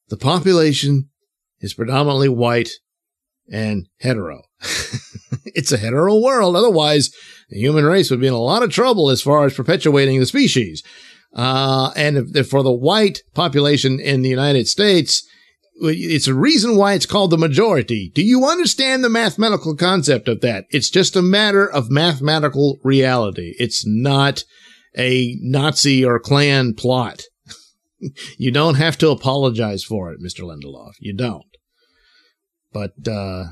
[0.09, 1.11] the population
[1.61, 2.71] is predominantly white
[3.51, 4.43] and hetero.
[5.47, 6.57] it's a hetero world.
[6.57, 7.11] Otherwise,
[7.51, 10.27] the human race would be in a lot of trouble as far as perpetuating the
[10.27, 10.83] species.
[11.35, 15.27] Uh, and if, if for the white population in the United States,
[15.81, 18.13] it's a reason why it's called the majority.
[18.15, 20.67] Do you understand the mathematical concept of that?
[20.71, 23.55] It's just a matter of mathematical reality.
[23.59, 24.45] It's not
[24.97, 27.23] a Nazi or Klan plot.
[28.39, 30.41] you don't have to apologize for it, Mr.
[30.41, 30.93] Lindelof.
[31.01, 31.45] You don't.
[32.73, 33.45] But, uh,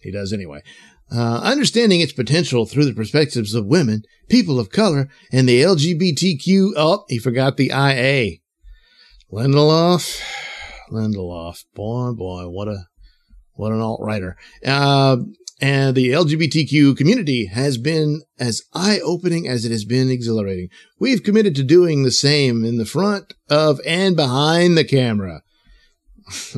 [0.00, 0.62] he does anyway.
[1.10, 6.72] Uh, understanding its potential through the perspectives of women, people of color, and the LGBTQ.
[6.76, 8.38] Oh, he forgot the IA.
[9.32, 10.20] Lindelof,
[10.90, 12.86] Lindelof, boy, boy, what a
[13.54, 14.36] what an alt writer.
[14.64, 15.18] Uh,
[15.60, 20.68] and the LGBTQ community has been as eye opening as it has been exhilarating.
[20.98, 25.42] We've committed to doing the same in the front of and behind the camera.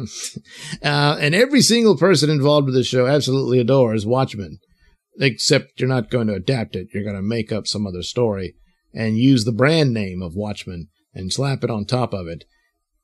[0.82, 4.58] uh, and every single person involved with the show absolutely adores Watchmen,
[5.20, 6.88] except you're not going to adapt it.
[6.92, 8.54] You're going to make up some other story
[8.94, 12.44] and use the brand name of Watchmen and slap it on top of it.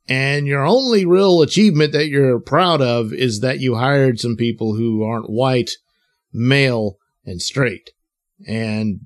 [0.06, 4.74] And your only real achievement that you're proud of is that you hired some people
[4.74, 5.70] who aren't white,
[6.32, 7.90] male, and straight.
[8.46, 9.00] And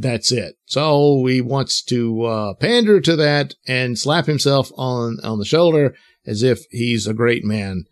[0.00, 0.56] that's it.
[0.64, 5.94] So he wants to uh, pander to that and slap himself on on the shoulder
[6.26, 7.84] as if he's a great man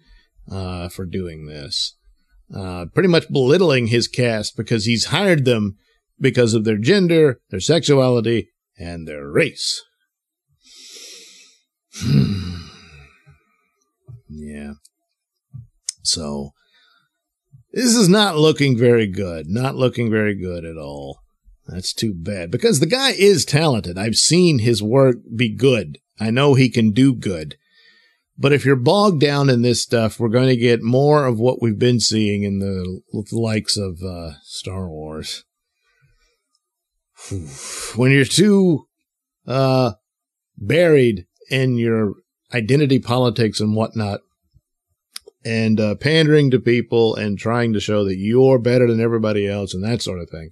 [0.50, 1.96] uh, for doing this.
[2.54, 5.76] Uh, pretty much belittling his cast because he's hired them
[6.18, 9.82] because of their gender, their sexuality, and their race.
[14.28, 14.72] yeah.
[16.02, 16.50] So,
[17.72, 19.46] this is not looking very good.
[19.48, 21.20] Not looking very good at all.
[21.68, 23.96] That's too bad because the guy is talented.
[23.96, 25.98] I've seen his work be good.
[26.18, 27.56] I know he can do good.
[28.40, 31.60] But if you're bogged down in this stuff, we're going to get more of what
[31.60, 35.44] we've been seeing in the likes of uh, Star Wars.
[37.96, 38.86] When you're too
[39.46, 39.92] uh,
[40.56, 42.14] buried in your
[42.54, 44.20] identity politics and whatnot,
[45.44, 49.74] and uh, pandering to people and trying to show that you're better than everybody else
[49.74, 50.50] and that sort of thing,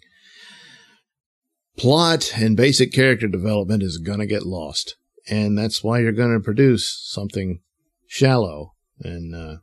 [1.79, 4.97] plot and basic character development is going to get lost.
[5.31, 7.61] And that's why you're going to produce something
[8.09, 9.57] shallow and uh,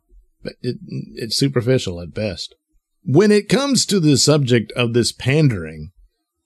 [0.61, 0.77] it,
[1.15, 2.55] it's superficial at best.
[3.03, 5.91] When it comes to the subject of this pandering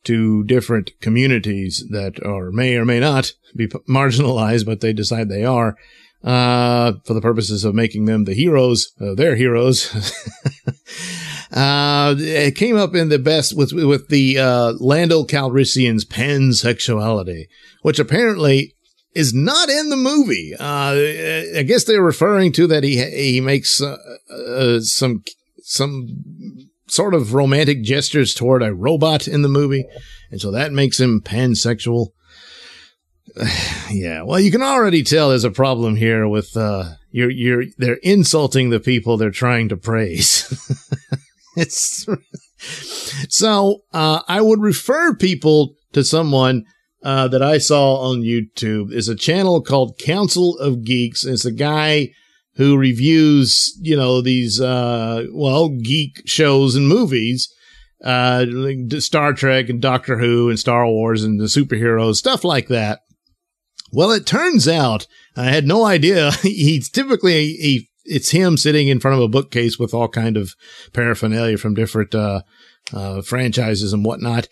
[0.05, 5.45] to different communities that are may or may not be marginalized, but they decide they
[5.45, 5.75] are,
[6.23, 9.93] uh, for the purposes of making them the heroes, uh, their heroes.
[11.51, 17.45] Uh, it came up in the best with with the uh, Lando Calrissian's pansexuality,
[17.81, 18.75] which apparently
[19.15, 20.53] is not in the movie.
[20.59, 23.97] Uh, I guess they're referring to that he he makes uh,
[24.29, 25.23] uh, some
[25.61, 26.07] some
[26.87, 29.85] sort of romantic gestures toward a robot in the movie,
[30.31, 32.07] and so that makes him pansexual.
[33.89, 37.99] yeah, well, you can already tell there's a problem here with uh, you're you're they're
[38.03, 40.45] insulting the people they're trying to praise.
[41.55, 42.05] it's
[43.29, 46.65] so uh, I would refer people to someone
[47.03, 48.91] uh, that I saw on YouTube.
[48.91, 51.25] Is a channel called Council of Geeks.
[51.25, 52.09] It's a guy
[52.55, 57.53] who reviews, you know, these uh, well geek shows and movies,
[58.03, 62.67] uh, like Star Trek and Doctor Who and Star Wars and the superheroes stuff like
[62.67, 62.99] that.
[63.91, 66.31] Well, it turns out I had no idea.
[66.41, 70.53] He's typically he it's him sitting in front of a bookcase with all kind of
[70.93, 72.41] paraphernalia from different uh,
[72.91, 74.47] uh, franchises and whatnot.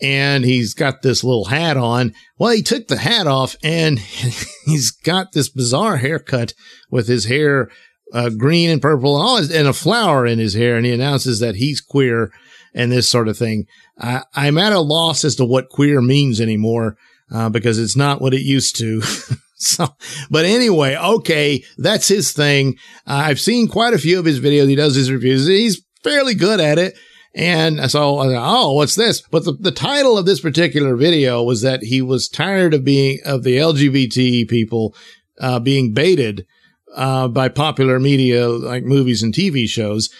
[0.00, 2.14] And he's got this little hat on.
[2.38, 3.98] Well, he took the hat off and
[4.66, 6.52] he's got this bizarre haircut
[6.90, 7.70] with his hair
[8.12, 10.76] uh, green and purple and all his, and a flower in his hair.
[10.76, 12.32] And he announces that he's queer
[12.74, 13.66] and this sort of thing.
[13.98, 16.96] I, I'm at a loss as to what queer means anymore
[17.32, 19.00] uh, because it's not what it used to.
[19.56, 19.88] so,
[20.30, 22.76] but anyway, okay, that's his thing.
[23.06, 24.68] Uh, I've seen quite a few of his videos.
[24.68, 25.46] He does his reviews.
[25.46, 26.94] He's fairly good at it.
[27.34, 29.20] And so, oh, what's this?
[29.20, 33.18] But the, the title of this particular video was that he was tired of being,
[33.24, 34.94] of the LGBT people,
[35.40, 36.46] uh, being baited,
[36.94, 40.10] uh, by popular media like movies and TV shows.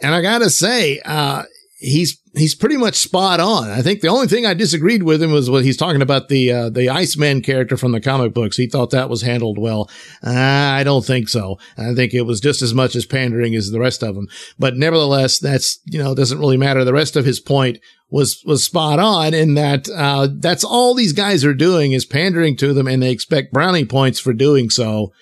[0.00, 1.44] And I gotta say, uh,
[1.78, 3.70] he's he's pretty much spot on.
[3.70, 6.52] I think the only thing I disagreed with him was what he's talking about the
[6.52, 8.56] uh, the Iceman character from the comic books.
[8.56, 9.90] He thought that was handled well.
[10.24, 11.58] Uh, I don't think so.
[11.76, 14.28] I think it was just as much as pandering as the rest of them.
[14.58, 16.84] But nevertheless, that's you know doesn't really matter.
[16.84, 17.78] The rest of his point
[18.10, 22.56] was was spot on in that uh, that's all these guys are doing is pandering
[22.58, 25.12] to them, and they expect brownie points for doing so.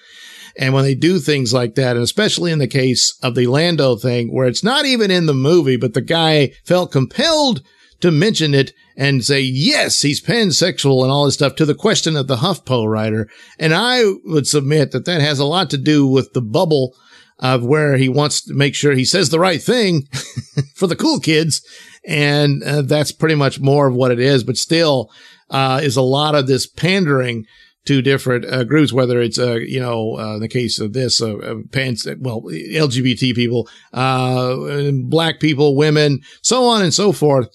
[0.56, 3.96] And when they do things like that, and especially in the case of the Lando
[3.96, 7.62] thing, where it's not even in the movie, but the guy felt compelled
[8.00, 12.16] to mention it and say, yes, he's pansexual and all this stuff to the question
[12.16, 13.28] of the HuffPo writer.
[13.58, 16.94] And I would submit that that has a lot to do with the bubble
[17.38, 20.06] of where he wants to make sure he says the right thing
[20.74, 21.62] for the cool kids.
[22.06, 25.10] And uh, that's pretty much more of what it is, but still,
[25.50, 27.46] uh, is a lot of this pandering
[27.86, 31.36] to different uh, groups, whether it's, uh, you know, uh, the case of this, uh,
[31.36, 37.48] uh pants, well, LGBT people, uh, black people, women, so on and so forth.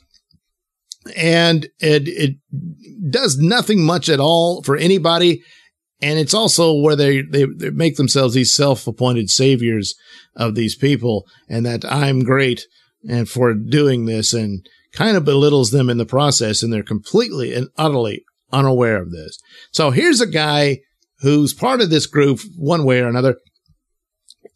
[1.15, 2.37] And it, it
[3.11, 5.43] does nothing much at all for anybody.
[6.01, 9.95] And it's also where they, they, they make themselves these self-appointed saviors
[10.35, 12.65] of these people and that I'm great
[13.07, 16.63] and for doing this and kind of belittles them in the process.
[16.63, 19.39] And they're completely and utterly unaware of this.
[19.71, 20.79] So here's a guy
[21.19, 23.37] who's part of this group one way or another,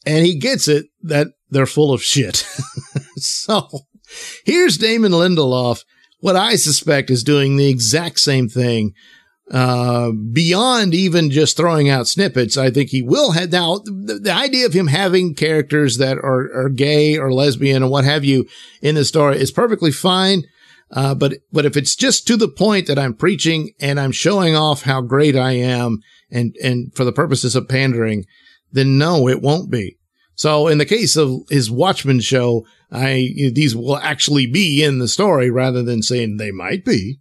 [0.05, 2.37] and he gets it that they're full of shit.
[3.17, 3.67] so
[4.45, 5.83] here's Damon Lindelof,
[6.19, 8.93] what I suspect is doing the exact same thing.
[9.51, 14.31] Uh, beyond even just throwing out snippets, I think he will have now the, the
[14.31, 18.47] idea of him having characters that are, are gay or lesbian or what have you
[18.83, 20.43] in the story is perfectly fine.
[20.91, 24.55] Uh, but, but if it's just to the point that I'm preaching and I'm showing
[24.55, 25.99] off how great I am
[26.31, 28.25] and, and for the purposes of pandering,
[28.71, 29.97] then no, it won't be.
[30.35, 35.07] So in the case of his Watchmen show, I, these will actually be in the
[35.07, 37.19] story rather than saying they might be,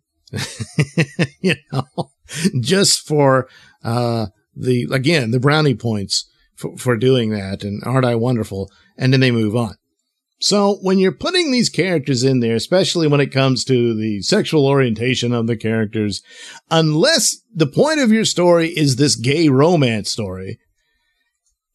[1.40, 2.11] you know,
[2.61, 3.48] just for,
[3.83, 7.64] uh, the, again, the brownie points for, for doing that.
[7.64, 8.70] And aren't I wonderful?
[8.96, 9.74] And then they move on.
[10.40, 14.66] So when you're putting these characters in there, especially when it comes to the sexual
[14.66, 16.22] orientation of the characters,
[16.70, 20.61] unless the point of your story is this gay romance story,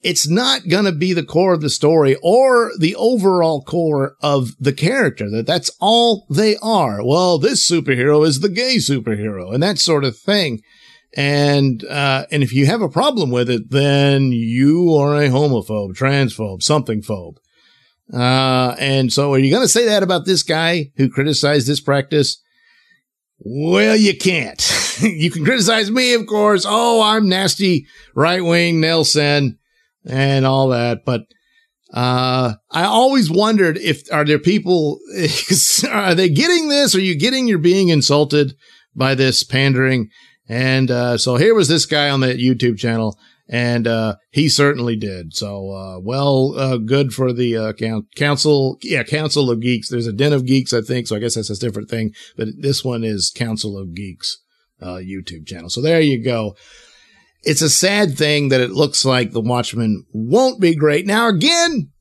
[0.01, 4.51] it's not going to be the core of the story or the overall core of
[4.59, 7.05] the character that that's all they are.
[7.05, 10.61] Well, this superhero is the gay superhero and that sort of thing.
[11.15, 15.95] And, uh, and if you have a problem with it, then you are a homophobe,
[15.95, 17.37] transphobe, something phobe.
[18.11, 21.79] Uh, and so are you going to say that about this guy who criticized this
[21.79, 22.41] practice?
[23.39, 24.61] Well, you can't.
[25.01, 26.65] you can criticize me, of course.
[26.67, 27.85] Oh, I'm nasty
[28.15, 29.57] right wing Nailsin
[30.05, 31.05] and all that.
[31.05, 31.21] But,
[31.93, 34.99] uh, I always wondered if, are there people,
[35.91, 36.95] are they getting this?
[36.95, 38.55] Are you getting you're being insulted
[38.95, 40.09] by this pandering?
[40.49, 43.17] And, uh, so here was this guy on that YouTube channel
[43.49, 45.35] and uh, he certainly did.
[45.35, 47.73] So, uh, well, uh, good for the uh,
[48.15, 48.77] council.
[48.81, 49.89] Yeah, Council of Geeks.
[49.89, 51.07] There's a Den of Geeks, I think.
[51.07, 52.13] So I guess that's a different thing.
[52.37, 54.39] But this one is Council of Geeks
[54.81, 55.69] uh, YouTube channel.
[55.69, 56.55] So there you go.
[57.43, 61.05] It's a sad thing that it looks like the Watchmen won't be great.
[61.05, 61.91] Now, again,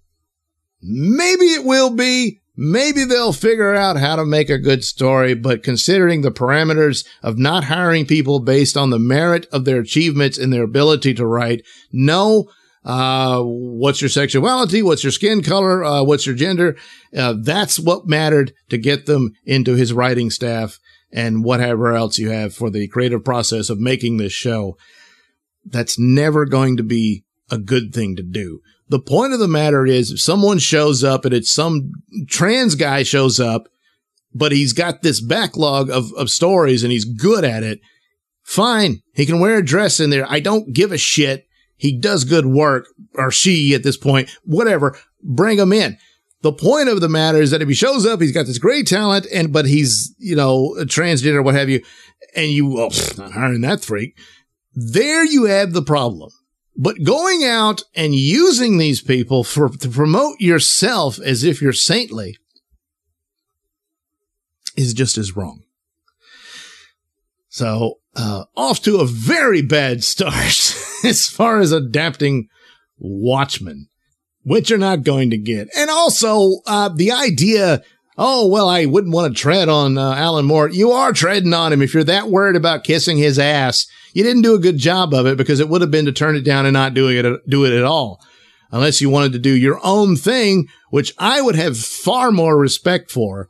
[0.81, 2.42] maybe it will be.
[2.55, 7.39] Maybe they'll figure out how to make a good story, but considering the parameters of
[7.39, 11.63] not hiring people based on the merit of their achievements and their ability to write,
[11.93, 12.51] no,
[12.85, 14.83] uh, what's your sexuality?
[14.83, 15.83] What's your skin color?
[15.83, 16.77] Uh, what's your gender?
[17.17, 20.79] Uh, that's what mattered to get them into his writing staff
[21.11, 24.77] and whatever else you have for the creative process of making this show.
[25.65, 28.61] That's never going to be a good thing to do.
[28.93, 31.93] The point of the matter is if someone shows up and it's some
[32.29, 33.69] trans guy shows up,
[34.35, 37.81] but he's got this backlog of, of stories and he's good at it.
[38.43, 39.01] Fine.
[39.15, 40.31] He can wear a dress in there.
[40.31, 41.47] I don't give a shit.
[41.75, 42.85] He does good work
[43.15, 44.95] or she at this point, whatever.
[45.23, 45.97] Bring him in.
[46.43, 48.87] The point of the matter is that if he shows up, he's got this great
[48.87, 51.83] talent and, but he's, you know, a transgender, what have you,
[52.37, 54.19] and you, oh, not hiring that freak.
[54.75, 56.29] There you have the problem.
[56.77, 62.39] But going out and using these people for to promote yourself as if you're saintly
[64.77, 65.63] is just as wrong.
[67.49, 70.35] So, uh, off to a very bad start
[71.05, 72.49] as far as adapting
[72.99, 73.89] Watchmen,
[74.43, 75.69] which you're not going to get.
[75.77, 77.83] And also, uh, the idea,
[78.19, 80.69] oh, well, I wouldn't want to tread on uh, Alan Moore.
[80.69, 84.43] You are treading on him if you're that worried about kissing his ass you didn't
[84.43, 86.67] do a good job of it because it would have been to turn it down
[86.67, 88.21] and not doing it, do it at all.
[88.71, 93.11] Unless you wanted to do your own thing, which I would have far more respect
[93.11, 93.49] for.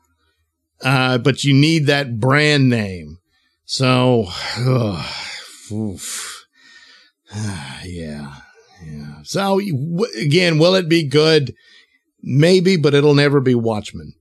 [0.83, 3.19] Uh, but you need that brand name.
[3.65, 4.27] So,
[7.85, 8.35] yeah,
[8.85, 9.23] yeah.
[9.23, 9.61] So
[10.19, 11.55] again, will it be good?
[12.21, 14.15] Maybe, but it'll never be Watchmen.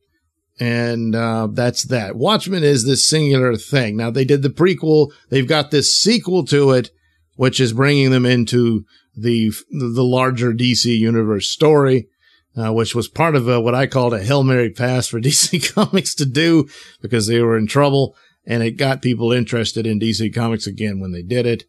[0.62, 2.16] And uh, that's that.
[2.16, 3.98] Watchmen is this singular thing.
[3.98, 5.12] Now they did the prequel.
[5.30, 6.92] They've got this sequel to it,
[7.36, 8.86] which is bringing them into
[9.18, 12.10] the the larger DC universe story,
[12.56, 15.74] uh, which was part of a, what I called a hail mary pass for DC
[15.74, 16.68] Comics to do
[17.02, 21.12] because they were in trouble, and it got people interested in DC Comics again when
[21.12, 21.64] they did it.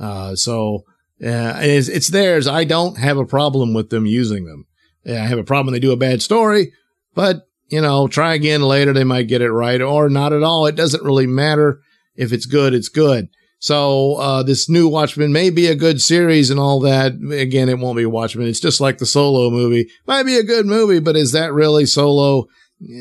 [0.00, 0.86] Uh, so
[1.22, 2.48] uh, it's, it's theirs.
[2.48, 4.66] I don't have a problem with them using them.
[5.06, 6.72] I have a problem they do a bad story,
[7.14, 8.92] but you know, try again later.
[8.92, 10.66] They might get it right or not at all.
[10.66, 11.80] It doesn't really matter.
[12.16, 13.28] If it's good, it's good.
[13.60, 17.12] So, uh, this new Watchmen may be a good series and all that.
[17.30, 18.48] Again, it won't be Watchmen.
[18.48, 19.90] It's just like the solo movie.
[20.06, 22.46] Might be a good movie, but is that really solo?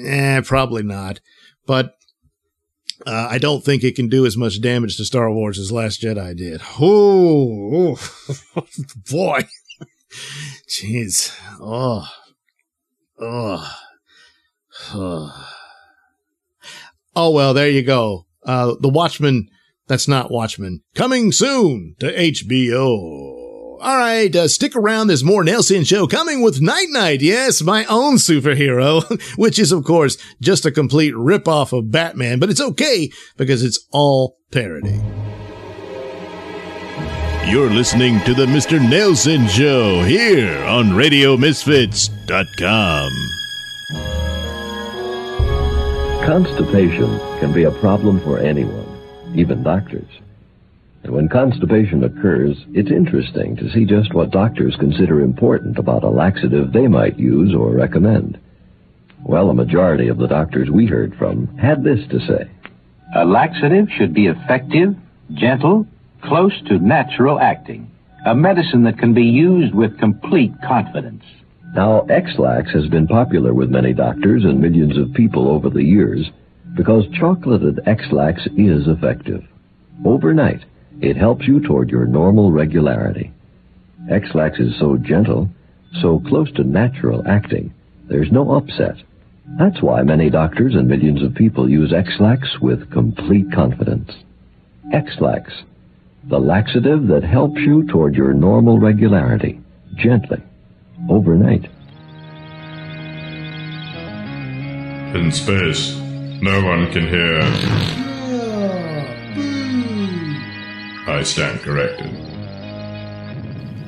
[0.06, 1.22] Eh, probably not.
[1.66, 1.96] But,
[3.08, 6.02] uh, I don't think it can do as much damage to Star Wars as Last
[6.02, 6.62] Jedi did.
[6.80, 7.98] Oh,
[9.10, 9.48] boy.
[10.68, 11.34] Jeez.
[11.62, 12.06] Oh,
[13.18, 13.76] oh.
[14.94, 15.32] oh
[17.16, 18.26] well, there you go.
[18.44, 19.48] Uh, the Watchmen.
[19.88, 20.82] That's not Watchmen.
[20.94, 23.40] Coming soon to HBO.
[23.82, 25.08] All right, uh, stick around.
[25.08, 27.22] There's more Nailsin Show coming with Night Knight.
[27.22, 29.02] Yes, my own superhero,
[29.38, 33.88] which is, of course, just a complete ripoff of Batman, but it's okay because it's
[33.92, 35.00] all parody.
[37.48, 38.80] You're listening to the Mr.
[38.80, 43.39] Nailsin Show here on RadioMisfits.com.
[46.30, 47.10] Constipation
[47.40, 48.86] can be a problem for anyone,
[49.34, 50.08] even doctors.
[51.02, 56.08] And when constipation occurs, it's interesting to see just what doctors consider important about a
[56.08, 58.40] laxative they might use or recommend.
[59.24, 62.48] Well, a majority of the doctors we heard from had this to say.
[63.16, 64.96] A laxative should be effective,
[65.34, 65.88] gentle,
[66.22, 67.90] close to natural acting.
[68.28, 71.24] A medicine that can be used with complete confidence.
[71.76, 76.30] Now, Ex-Lax has been popular with many doctors and millions of people over the years
[76.76, 79.44] because chocolated Ex-Lax is effective.
[80.04, 80.66] Overnight,
[81.00, 83.32] it helps you toward your normal regularity.
[84.10, 85.48] Ex-Lax is so gentle,
[86.02, 87.72] so close to natural acting,
[88.08, 88.96] there's no upset.
[89.60, 94.12] That's why many doctors and millions of people use Ex-Lax with complete confidence.
[94.92, 95.52] Ex-Lax,
[96.30, 99.60] the laxative that helps you toward your normal regularity,
[99.96, 100.44] gently
[101.08, 101.70] overnight.
[105.16, 105.96] In space,
[106.42, 107.40] no one can hear.
[111.08, 112.12] I stand corrected.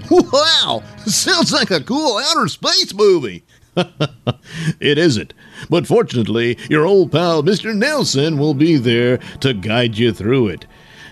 [0.09, 0.83] Wow!
[1.05, 3.43] Sounds like a cool outer space movie.
[4.79, 5.33] it isn't.
[5.69, 7.73] But fortunately, your old pal Mr.
[7.73, 10.65] Nailsin will be there to guide you through it.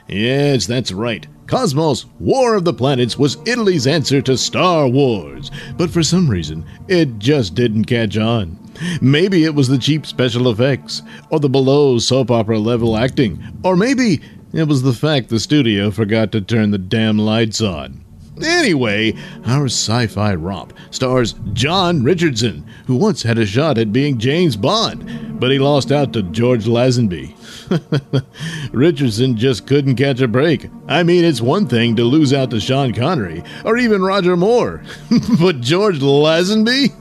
[0.08, 1.28] Yes, that's right.
[1.50, 6.64] Cosmos War of the Planets was Italy's answer to Star Wars, but for some reason,
[6.88, 8.56] it just didn't catch on.
[9.02, 13.76] Maybe it was the cheap special effects, or the below soap opera level acting, or
[13.76, 14.22] maybe
[14.54, 18.06] it was the fact the studio forgot to turn the damn lights on.
[18.44, 19.14] Anyway,
[19.46, 24.56] our sci fi romp stars John Richardson, who once had a shot at being James
[24.56, 27.36] Bond, but he lost out to George Lazenby.
[28.74, 30.70] Richardson just couldn't catch a break.
[30.88, 34.82] I mean, it's one thing to lose out to Sean Connery or even Roger Moore,
[35.40, 36.92] but George Lazenby?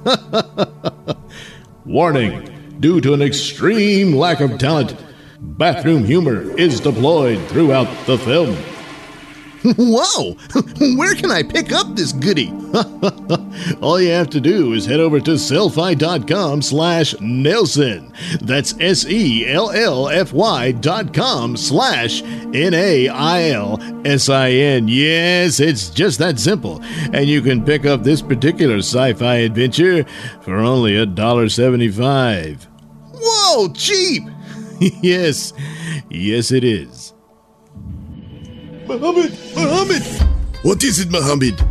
[1.84, 4.94] Warning due to an extreme lack of talent,
[5.40, 8.56] bathroom humor is deployed throughout the film.
[9.76, 10.32] Whoa!
[10.96, 12.48] Where can I pick up this goody?
[13.82, 18.12] All you have to do is head over to sellfy.com slash Nailsin.
[18.40, 22.78] That's S-E-L-L-F-Y dot com slash N-A-I-L-S-I-N.
[24.88, 26.80] Yes, it's just that simple.
[27.12, 30.04] And you can pick up this particular sci-fi adventure
[30.42, 32.66] for only a dollar seventy-five.
[33.12, 34.22] Whoa, cheap!
[34.80, 35.52] yes,
[36.08, 37.12] yes it is.
[38.88, 39.32] Mohammed!
[39.54, 40.02] Mohammed!
[40.62, 41.62] What is it, Mohammed?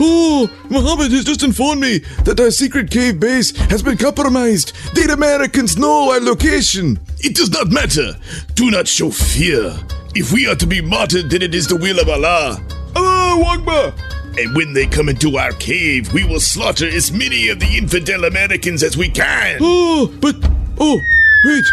[0.00, 4.74] Oh, Mohammed has just informed me that our secret cave base has been compromised.
[4.94, 6.98] The Americans know our location.
[7.20, 8.16] It does not matter.
[8.54, 9.74] Do not show fear.
[10.16, 12.60] If we are to be martyred, then it is the will of Allah.
[12.96, 13.94] Allah Akbar!
[14.36, 18.24] And when they come into our cave, we will slaughter as many of the infidel
[18.24, 19.58] Americans as we can.
[19.60, 20.34] Oh, but.
[20.78, 21.00] Oh,
[21.46, 21.64] wait.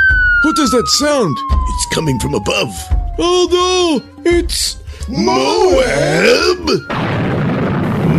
[0.44, 1.36] What does that sound?
[1.52, 2.70] It's coming from above.
[3.18, 4.24] Oh no!
[4.24, 4.83] It's.
[5.10, 6.70] Moab!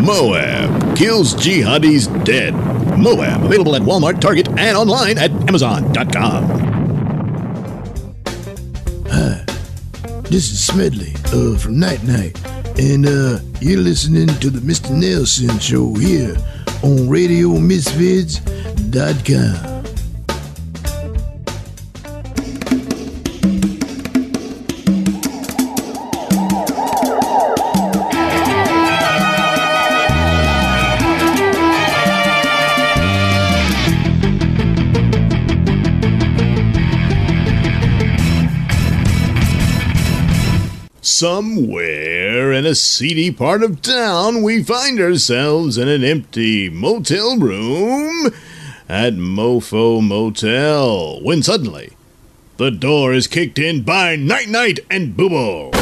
[0.05, 2.53] Moab kills jihadis dead.
[2.99, 6.45] Moab available at Walmart, Target, and online at Amazon.com.
[9.09, 9.45] Hi,
[10.25, 12.39] this is Smedley uh, from Night Knight,
[12.79, 14.91] and uh, you're listening to the Mr.
[14.91, 16.37] Nailsin Show here
[16.83, 19.74] on RadioMisfits.com.
[41.17, 48.33] Somewhere in a seedy part of town, we find ourselves in an empty motel room
[48.89, 51.93] at Mofo Motel when suddenly
[52.57, 55.73] the door is kicked in by Night Knight and Bubo.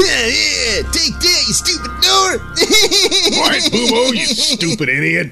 [0.00, 2.38] yeah, take that, you stupid door!
[3.38, 5.30] Quiet, Bubo, you stupid idiot.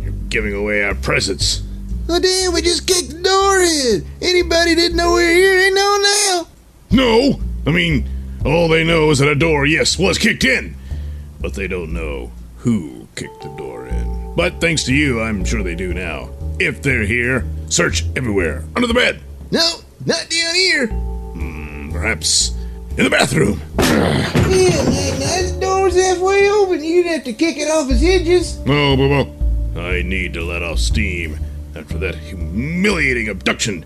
[0.00, 1.64] You're giving away our presents.
[2.08, 4.06] Oh, damn, we just kicked the door in.
[4.20, 6.46] Anybody didn't know we were here, they know now.
[6.92, 7.40] No!
[7.66, 8.08] I mean,
[8.44, 10.76] all they know is that a door, yes, was kicked in.
[11.40, 14.34] But they don't know who kicked the door in.
[14.34, 16.30] But thanks to you, I'm sure they do now.
[16.58, 18.64] If they're here, search everywhere.
[18.74, 19.20] Under the bed.
[19.50, 20.86] No, not down here.
[20.88, 22.54] Hmm, perhaps
[22.96, 23.60] in the bathroom.
[23.78, 24.82] Yeah,
[25.18, 26.82] now the door's halfway open.
[26.82, 28.58] You'd have to kick it off its hinges.
[28.60, 29.76] No, Bubo.
[29.76, 31.38] I need to let off steam
[31.74, 33.84] after that humiliating abduction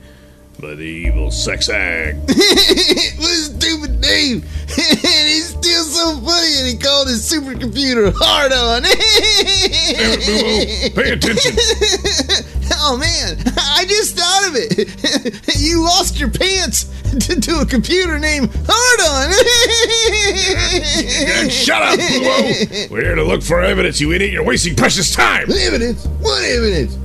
[0.60, 2.16] by the evil sex hag.
[2.26, 4.42] what a stupid name.
[4.42, 8.82] and he's still so funny and he called his supercomputer hard on.
[8.86, 8.96] It,
[10.94, 11.52] Pay attention.
[12.80, 15.58] oh man, I just thought of it.
[15.58, 16.84] you lost your pants
[17.26, 19.00] to, to a computer named Hard
[21.42, 22.90] And shut up, Bubo.
[22.90, 24.32] We're here to look for evidence, you idiot.
[24.32, 25.50] You're wasting precious time.
[25.50, 26.06] Evidence?
[26.20, 26.96] What evidence?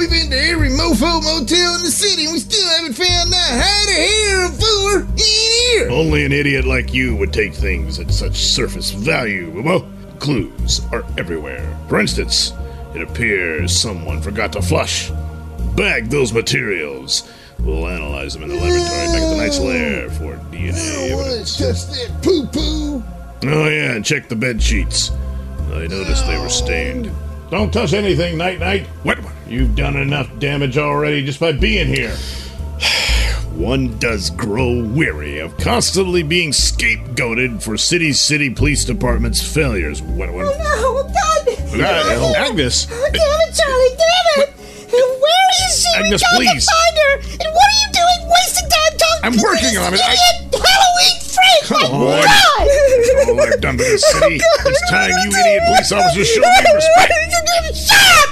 [0.00, 3.50] We've been to every mofo motel in the city and we still haven't found that
[3.52, 5.90] hide or hair of fooler in here.
[5.90, 9.86] Only an idiot like you would take things at such surface value, Bubo.
[10.18, 11.76] Clues are everywhere.
[11.90, 12.54] For instance,
[12.94, 15.10] it appears someone forgot to flush.
[15.76, 17.30] Bag those materials.
[17.58, 21.56] We'll analyze them in the laboratory back at the Knight's Lair for DNA evidence.
[21.58, 23.04] to touch that poo poo.
[23.42, 25.10] Oh yeah, and check the bed sheets.
[25.74, 27.12] I noticed they were stained.
[27.50, 28.86] Don't touch anything, Night Knight.
[29.02, 29.18] What?
[29.50, 32.14] You've done enough damage already just by being here.
[33.52, 40.02] One does grow weary of constantly being scapegoated for city city police department's failures.
[40.02, 40.32] What?
[40.32, 40.46] what?
[40.46, 41.78] Oh, oh God!
[41.78, 44.54] God, oh, Agnes, oh, Damn it, Charlie, damn it!
[44.94, 45.98] Where is she?
[45.98, 46.66] Agnes, we got please.
[46.66, 47.12] to find her!
[47.42, 50.00] And what are you doing wasting time talking I'm to working this on it.
[50.00, 51.62] I- idiot Halloween freak!
[51.66, 52.22] Come My on.
[52.22, 53.28] God!
[53.28, 54.38] all I've done to this city.
[54.38, 57.12] It's time you idiot police officers show me respect.
[57.76, 58.29] Shut up!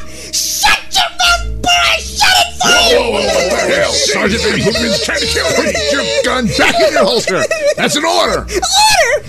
[2.88, 3.12] Whoa, you!
[3.12, 3.92] whoa, whoa, what the hell?
[3.92, 5.72] Sergeant Van Houten trying to kill me.
[5.72, 7.42] Put your gun back in your holster.
[7.76, 8.40] That's an order.
[8.40, 9.24] Order!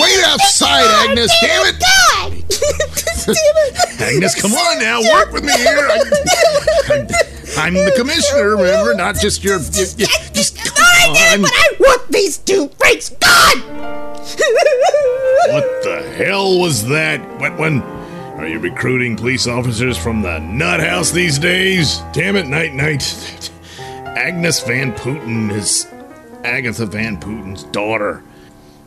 [0.00, 1.32] Wait outside, Agnes.
[1.40, 1.80] Damn it.
[1.80, 2.32] God!
[3.26, 4.00] Damn it!
[4.00, 5.00] Agnes, come on now.
[5.02, 5.88] Work with me here.
[5.90, 7.06] I'm,
[7.58, 8.94] I'm the commissioner, remember?
[8.94, 9.58] Not just your.
[9.58, 11.42] you- you- just Thought I did, on.
[11.42, 13.08] but I want these two freaks.
[13.10, 13.56] God!
[15.48, 17.20] What the hell was that?
[17.40, 17.80] What one?
[18.36, 22.00] Are you recruiting police officers from the nut house these days?
[22.12, 23.50] Damn it, Night Knight.
[23.78, 25.86] Agnes Van Putten is
[26.44, 28.22] Agatha Van Putten's daughter.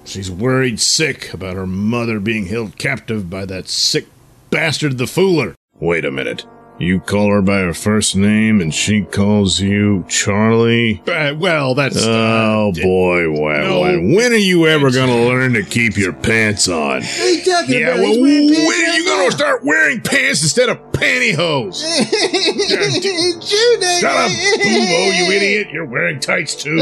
[0.06, 4.06] She's worried sick about her mother being held captive by that sick
[4.52, 5.56] bastard the Fooler.
[5.80, 6.46] Wait a minute.
[6.80, 11.04] You call her by her first name and she calls you Charlie?
[11.06, 11.98] Uh, well, that's.
[12.00, 13.82] Oh, boy, wow.
[13.82, 17.02] When are you ever going to learn to keep your pants on?
[17.02, 18.00] What are you talking Yeah, about?
[18.00, 19.26] well, He's wearing when pants are you going now.
[19.30, 21.82] to start wearing pants instead of pantyhose?
[23.50, 24.00] True, Dad.
[24.00, 25.68] Shut up, Bubo, you idiot.
[25.74, 26.82] You're wearing tights, too.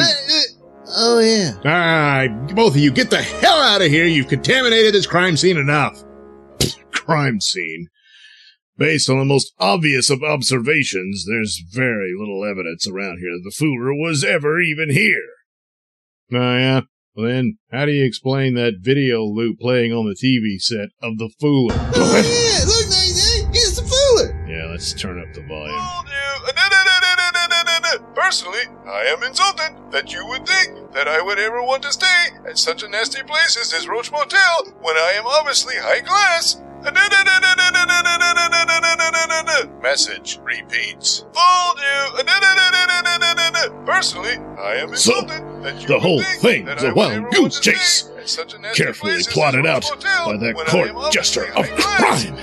[0.95, 1.53] Oh, yeah.
[1.65, 4.05] Ah, both of you, get the hell out of here.
[4.05, 6.03] You've contaminated this crime scene enough.
[6.91, 7.89] crime scene.
[8.77, 13.55] Based on the most obvious of observations, there's very little evidence around here that the
[13.65, 15.25] Fooler was ever even here.
[16.31, 16.81] Oh, yeah?
[17.15, 21.17] Well, then, how do you explain that video loop playing on the TV set of
[21.17, 21.73] the Fooler?
[21.95, 22.65] Oh, yeah.
[22.65, 24.47] Look, Nate, he's the fooler.
[24.47, 25.79] yeah, let's turn up the volume.
[25.79, 26.13] told you.
[26.13, 31.93] Uh, Personally, I am insulted that you would think that I would ever want to
[31.93, 36.01] stay at such a nasty place as this Roach Motel when I am obviously high
[36.01, 36.61] class.
[39.81, 41.25] Message repeats.
[41.33, 42.23] Fooled you.
[43.85, 46.87] Personally, I am So, insulted that you the would whole think thing that was a
[46.87, 49.33] would wild ever goose want to stay chase, at such a nasty carefully place as
[49.33, 52.25] plotted out by that when I court am obviously jester of high class.
[52.25, 52.35] crime.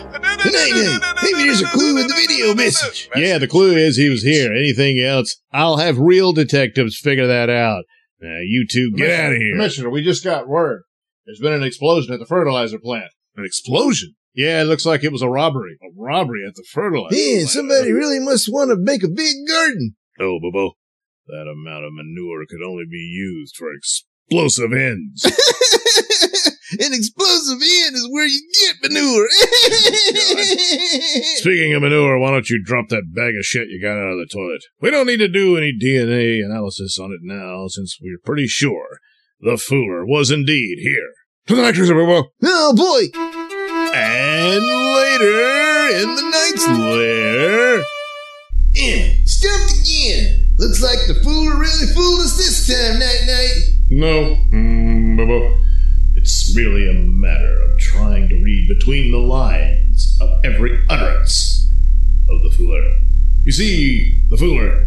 [1.23, 3.11] Maybe there's a clue in the video message.
[3.15, 4.53] Yeah, the clue is he was here.
[4.53, 7.85] Anything else, I'll have real detectives figure that out.
[8.21, 9.53] Now, you two get out of here.
[9.53, 10.83] Commissioner, we just got word.
[11.27, 13.11] There's been an explosion at the fertilizer plant.
[13.37, 14.15] An explosion?
[14.35, 15.79] Yeah, it looks like it was a robbery.
[15.83, 17.15] A robbery at the fertilizer.
[17.15, 17.49] Man, plant.
[17.51, 19.95] somebody really must want to make a big garden.
[20.19, 20.73] Oh, Bubo.
[21.29, 25.25] That amount of manure could only be used for explosive ends.
[26.81, 29.29] An explosive end is where you get manure.
[31.37, 34.19] Speaking of manure, why don't you drop that bag of shit you got out of
[34.19, 34.63] the toilet?
[34.81, 38.99] We don't need to do any DNA analysis on it now, since we're pretty sure
[39.41, 41.13] the Fooler was indeed here.
[41.47, 42.25] To the next reason, Bubo.
[42.43, 43.19] oh boy.
[43.95, 47.85] And later in the Knight's Lair.
[48.75, 49.27] In.
[49.27, 50.47] Stumped again.
[50.59, 53.75] Looks like the fooler really fooled us this time, Night Knight.
[53.91, 54.85] No, mm.
[56.25, 61.69] It's merely a matter of trying to read between the lines of every utterance
[62.31, 62.99] of the Fooler.
[63.45, 64.84] You see, the Fooler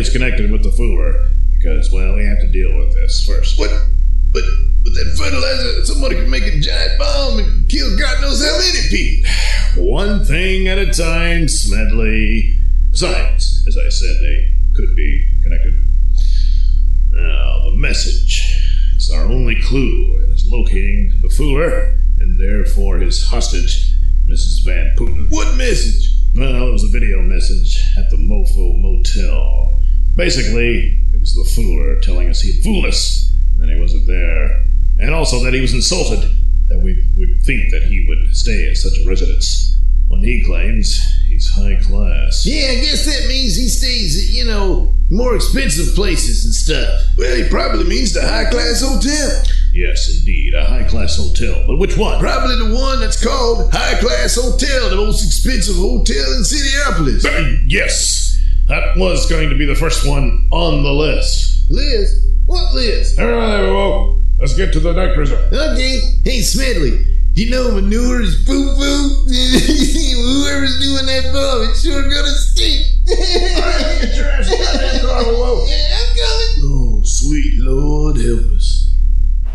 [0.00, 1.28] It's connected with the Fooler,
[1.58, 3.58] because, well, we have to deal with this first.
[3.58, 3.68] What?
[4.32, 4.42] But
[4.82, 8.88] with that fertilizer, somebody could make a giant bomb and kill God knows how many
[8.88, 9.30] people.
[9.84, 12.56] One thing at a time, Smedley.
[12.92, 14.39] Besides, as I said, they
[30.36, 34.62] Basically, it was the Fooler telling us he'd fool us, and he wasn't there.
[35.00, 36.30] And also that he was insulted
[36.68, 39.76] that we would think that he would stay at such a residence,
[40.06, 42.46] when he claims he's high class.
[42.46, 47.16] Yeah, I guess that means he stays at, you know, more expensive places and stuff.
[47.18, 49.42] Well, he probably means the high class hotel.
[49.72, 51.64] Yes, indeed, a high class hotel.
[51.66, 52.20] But which one?
[52.20, 57.24] Probably the one that's called High Class Hotel, the most expensive hotel in Cityopolis.
[57.24, 58.19] Uh, yes,
[58.70, 61.68] that was going to be the first one on the list.
[61.72, 62.24] Liz?
[62.46, 63.18] What Liz?
[63.18, 65.36] Everyone there, Let's get to the night cruiser.
[65.52, 65.98] Okay.
[66.24, 67.04] Hey, Smedley,
[67.34, 69.08] You know manure is poo poo.
[69.26, 72.86] Whoever's doing that bomb, it's sure gonna stink.
[73.06, 75.66] Get your ass out of that.
[75.68, 77.00] Yeah, I'm coming.
[77.00, 78.88] Oh, sweet Lord, help us.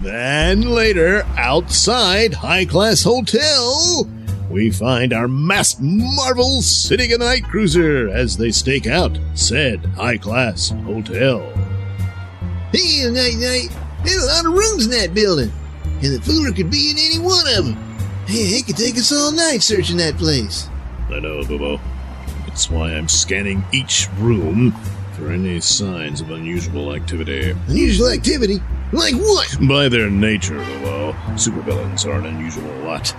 [0.01, 4.09] Then later, outside High Class Hotel,
[4.55, 9.85] we find our masked marvels sitting in the night cruiser as they stake out said
[9.97, 11.41] High Class Hotel.
[12.71, 13.77] Hey, Night Knight.
[14.05, 15.51] There's a lot of rooms in that building,
[15.83, 17.73] and the fooler could be in any one of them.
[18.27, 20.69] Hey, it could take us all night searching that place.
[21.09, 21.81] I know, Bubo.
[22.47, 24.71] That's why I'm scanning each room
[25.17, 27.53] for any signs of unusual activity.
[27.67, 28.61] Unusual activity?
[28.93, 29.57] Like what?
[29.67, 33.13] By their nature, Bubo, supervillains are an unusual lot.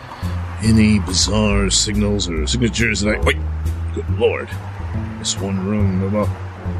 [0.66, 3.20] Any bizarre signals or signatures that I.
[3.20, 3.36] Wait!
[3.94, 4.48] Good lord.
[5.20, 6.28] This one room, Bubo,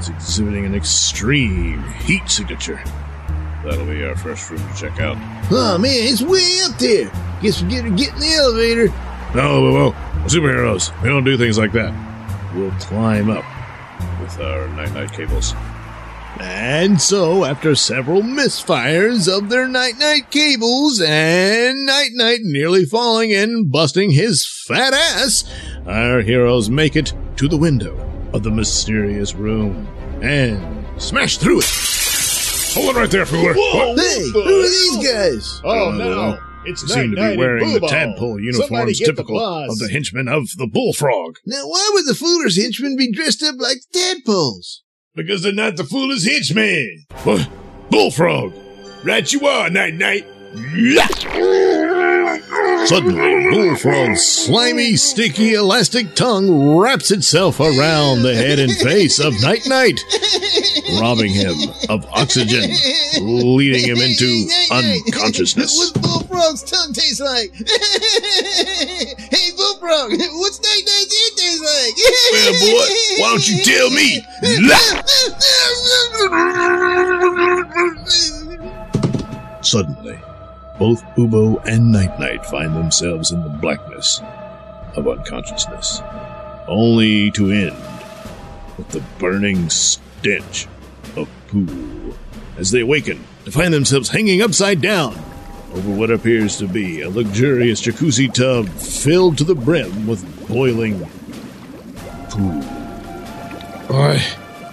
[0.01, 2.83] is exhibiting an extreme heat signature.
[3.65, 5.17] That'll be our first room to check out.
[5.53, 7.13] Oh man, it's way up there.
[7.41, 8.87] Guess we better get in the elevator.
[9.37, 9.95] No, Bubo.
[10.25, 11.95] Superheroes, we don't do things like that.
[12.57, 13.45] We'll climb up
[14.21, 15.55] with our Night Knight cables.
[16.39, 23.33] And so, after several misfires of their Night Knight cables and Night Knight nearly falling
[23.33, 25.45] and busting his fat ass,
[25.87, 27.97] our heroes make it to the window
[28.35, 29.87] of the mysterious room
[30.23, 31.71] and smash through it.
[32.75, 33.55] Hold it right there, Fooler.
[33.57, 35.61] Whoa, Hey, who are these guys?
[35.65, 36.39] Oh, Uh, no.
[36.67, 40.27] It's They seem to be wearing the tadpole uniforms get the typical of the henchmen
[40.27, 41.37] of the bullfrog.
[41.47, 44.83] Now, why would the fooler's henchmen be dressed up like tadpoles?
[45.17, 47.07] Because they're not the foolish henchmen.
[47.25, 47.49] What?
[47.91, 48.53] Bullfrog!
[49.03, 50.27] Right you are, Night Knight.
[52.87, 59.67] Suddenly, Bullfrog's slimy, sticky, elastic tongue wraps itself around the head and face of Night
[59.67, 59.99] Knight,
[61.01, 61.55] robbing him
[61.89, 62.71] of oxygen,
[63.21, 65.77] leading him into unconsciousness.
[65.77, 67.55] What's Bullfrog's tongue taste like?
[69.33, 69.51] hey,
[69.87, 71.95] Bullfrog, what's Night Knight's ear taste like?
[72.33, 74.27] Well, boy, why don't you tell me?
[79.63, 80.19] Suddenly,
[80.79, 84.21] both Bubo and Night Knight find themselves in the blackness
[84.95, 86.01] of unconsciousness,
[86.69, 87.77] only to end
[88.77, 90.67] with the burning stench
[91.17, 92.15] of poo
[92.57, 95.15] as they awaken to find themselves hanging upside down
[95.77, 100.99] over what appears to be a luxurious jacuzzi tub filled to the brim with boiling
[102.31, 102.63] poo.
[103.87, 104.19] Boy,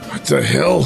[0.10, 0.84] what the hell?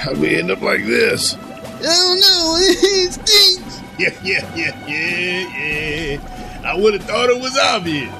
[0.00, 1.36] How'd we end up like this?
[1.84, 3.80] Oh no, it stinks.
[3.98, 6.62] Yeah, yeah, yeah, yeah, yeah.
[6.64, 8.12] I would have thought it was obvious.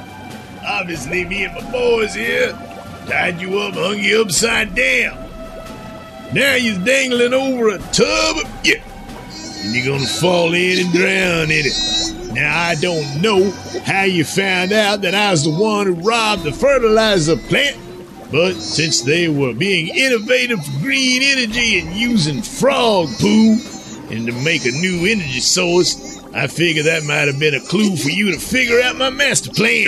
[0.64, 2.52] Obviously, me and my boys here
[3.08, 5.18] tied you up, hung you upside down.
[6.32, 8.82] Now you're dangling over a tub of yeah.
[9.62, 12.34] And you're gonna fall in and drown in it.
[12.34, 13.50] Now I don't know
[13.84, 17.76] how you found out that I was the one who robbed the fertilizer plant,
[18.32, 23.58] but since they were being innovative for green energy and using frog poo
[24.10, 27.94] and to make a new energy source, I figure that might have been a clue
[27.96, 29.84] for you to figure out my master plan.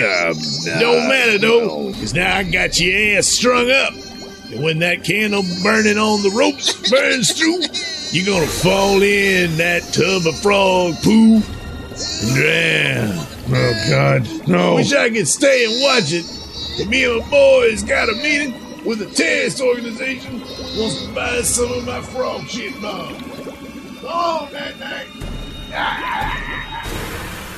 [0.79, 3.93] Don't matter though, because now I got your ass strung up.
[4.51, 7.63] And when that candle burning on the ropes burns through,
[8.15, 13.27] you're gonna fall in that tub of frog poo and drown.
[13.49, 14.47] Oh, God.
[14.47, 14.75] No.
[14.75, 16.25] Wish I could stay and watch it.
[16.77, 18.53] But me and my boys got a meeting
[18.85, 23.17] with a terrorist organization wants to buy some of my frog shit bomb.
[24.03, 25.07] Oh, that night.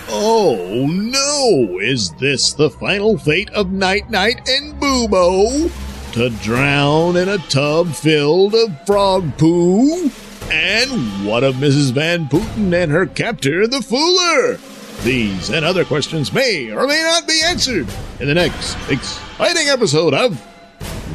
[0.10, 1.80] Oh no!
[1.80, 5.70] Is this the final fate of Night Knight and Bubo?
[6.14, 10.10] To drown in a tub filled of frog poo?
[10.50, 11.92] And what of Mrs.
[11.92, 14.58] Van Putten and her captor, the Fooler?
[15.04, 17.88] These and other questions may or may not be answered
[18.20, 20.42] in the next exciting episode of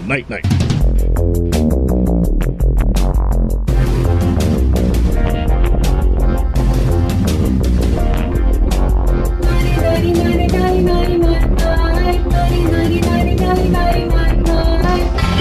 [0.07, 0.45] Night Knight.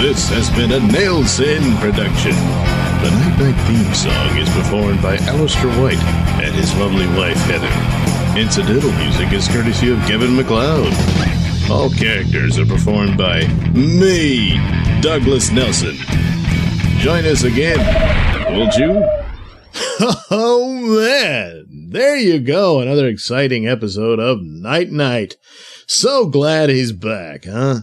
[0.00, 2.81] This has been a Nailsin production.
[3.02, 6.00] The Night Knight theme song is performed by Alistair White
[6.40, 8.40] and his lovely wife Heather.
[8.40, 10.94] Incidental music is courtesy of Kevin MacLeod.
[11.68, 14.56] All characters are performed by me,
[15.00, 15.96] Douglas Nelson.
[16.98, 17.80] Join us again,
[18.56, 19.21] won't you?
[20.30, 22.80] Oh man, there you go.
[22.80, 25.36] Another exciting episode of Night Knight.
[25.86, 27.80] So glad he's back, huh?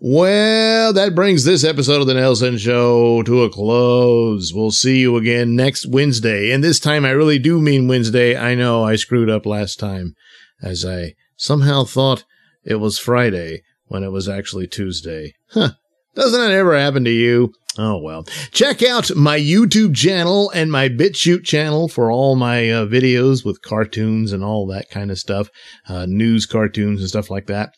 [0.00, 4.52] Well, that brings this episode of the Nailsin Show to a close.
[4.54, 6.52] We'll see you again next Wednesday.
[6.52, 8.36] And this time I really do mean Wednesday.
[8.36, 10.14] I know I screwed up last time.
[10.62, 12.24] as I somehow thought
[12.64, 15.34] it was Friday when it was actually Tuesday.
[15.50, 15.70] Huh.
[16.14, 17.52] Doesn't that ever happen to you?
[17.78, 18.24] Oh well.
[18.50, 23.62] Check out my YouTube channel and my BitChute channel for all my uh, videos with
[23.62, 25.48] cartoons and all that kind of stuff,
[25.88, 27.70] uh, news cartoons and stuff like that.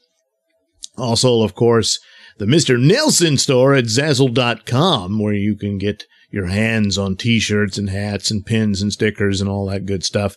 [0.97, 1.99] Also, of course,
[2.39, 2.79] the Mr.
[2.79, 8.47] Nailsin store at Zazzle.com where you can get your hands on t-shirts and hats and
[8.47, 10.35] pins and stickers and all that good stuff.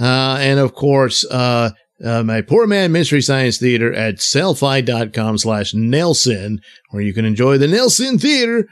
[0.00, 1.70] Uh, and of course, uh,
[2.02, 6.58] uh, my Poor Man Mystery Science Theater at sellfy.com slash Nailsin,
[6.90, 8.66] where you can enjoy the Nailsin Theater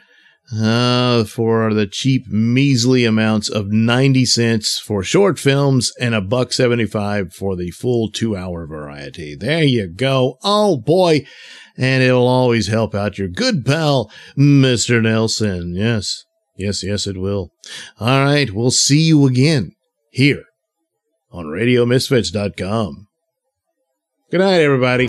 [0.52, 6.52] uh, for the cheap, measly amounts of 90 cents for short films and a buck
[6.52, 9.34] 75 for the full two hour variety.
[9.34, 10.38] There you go.
[10.42, 11.26] Oh boy.
[11.76, 15.00] And it'll always help out your good pal, Mr.
[15.00, 15.72] Nailsin.
[15.74, 16.24] Yes.
[16.56, 17.50] Yes, yes, it will.
[17.98, 18.50] All right.
[18.50, 19.72] We'll see you again
[20.10, 20.44] here
[21.32, 23.08] on RadioMisfits.com.
[24.30, 25.08] Good night, everybody.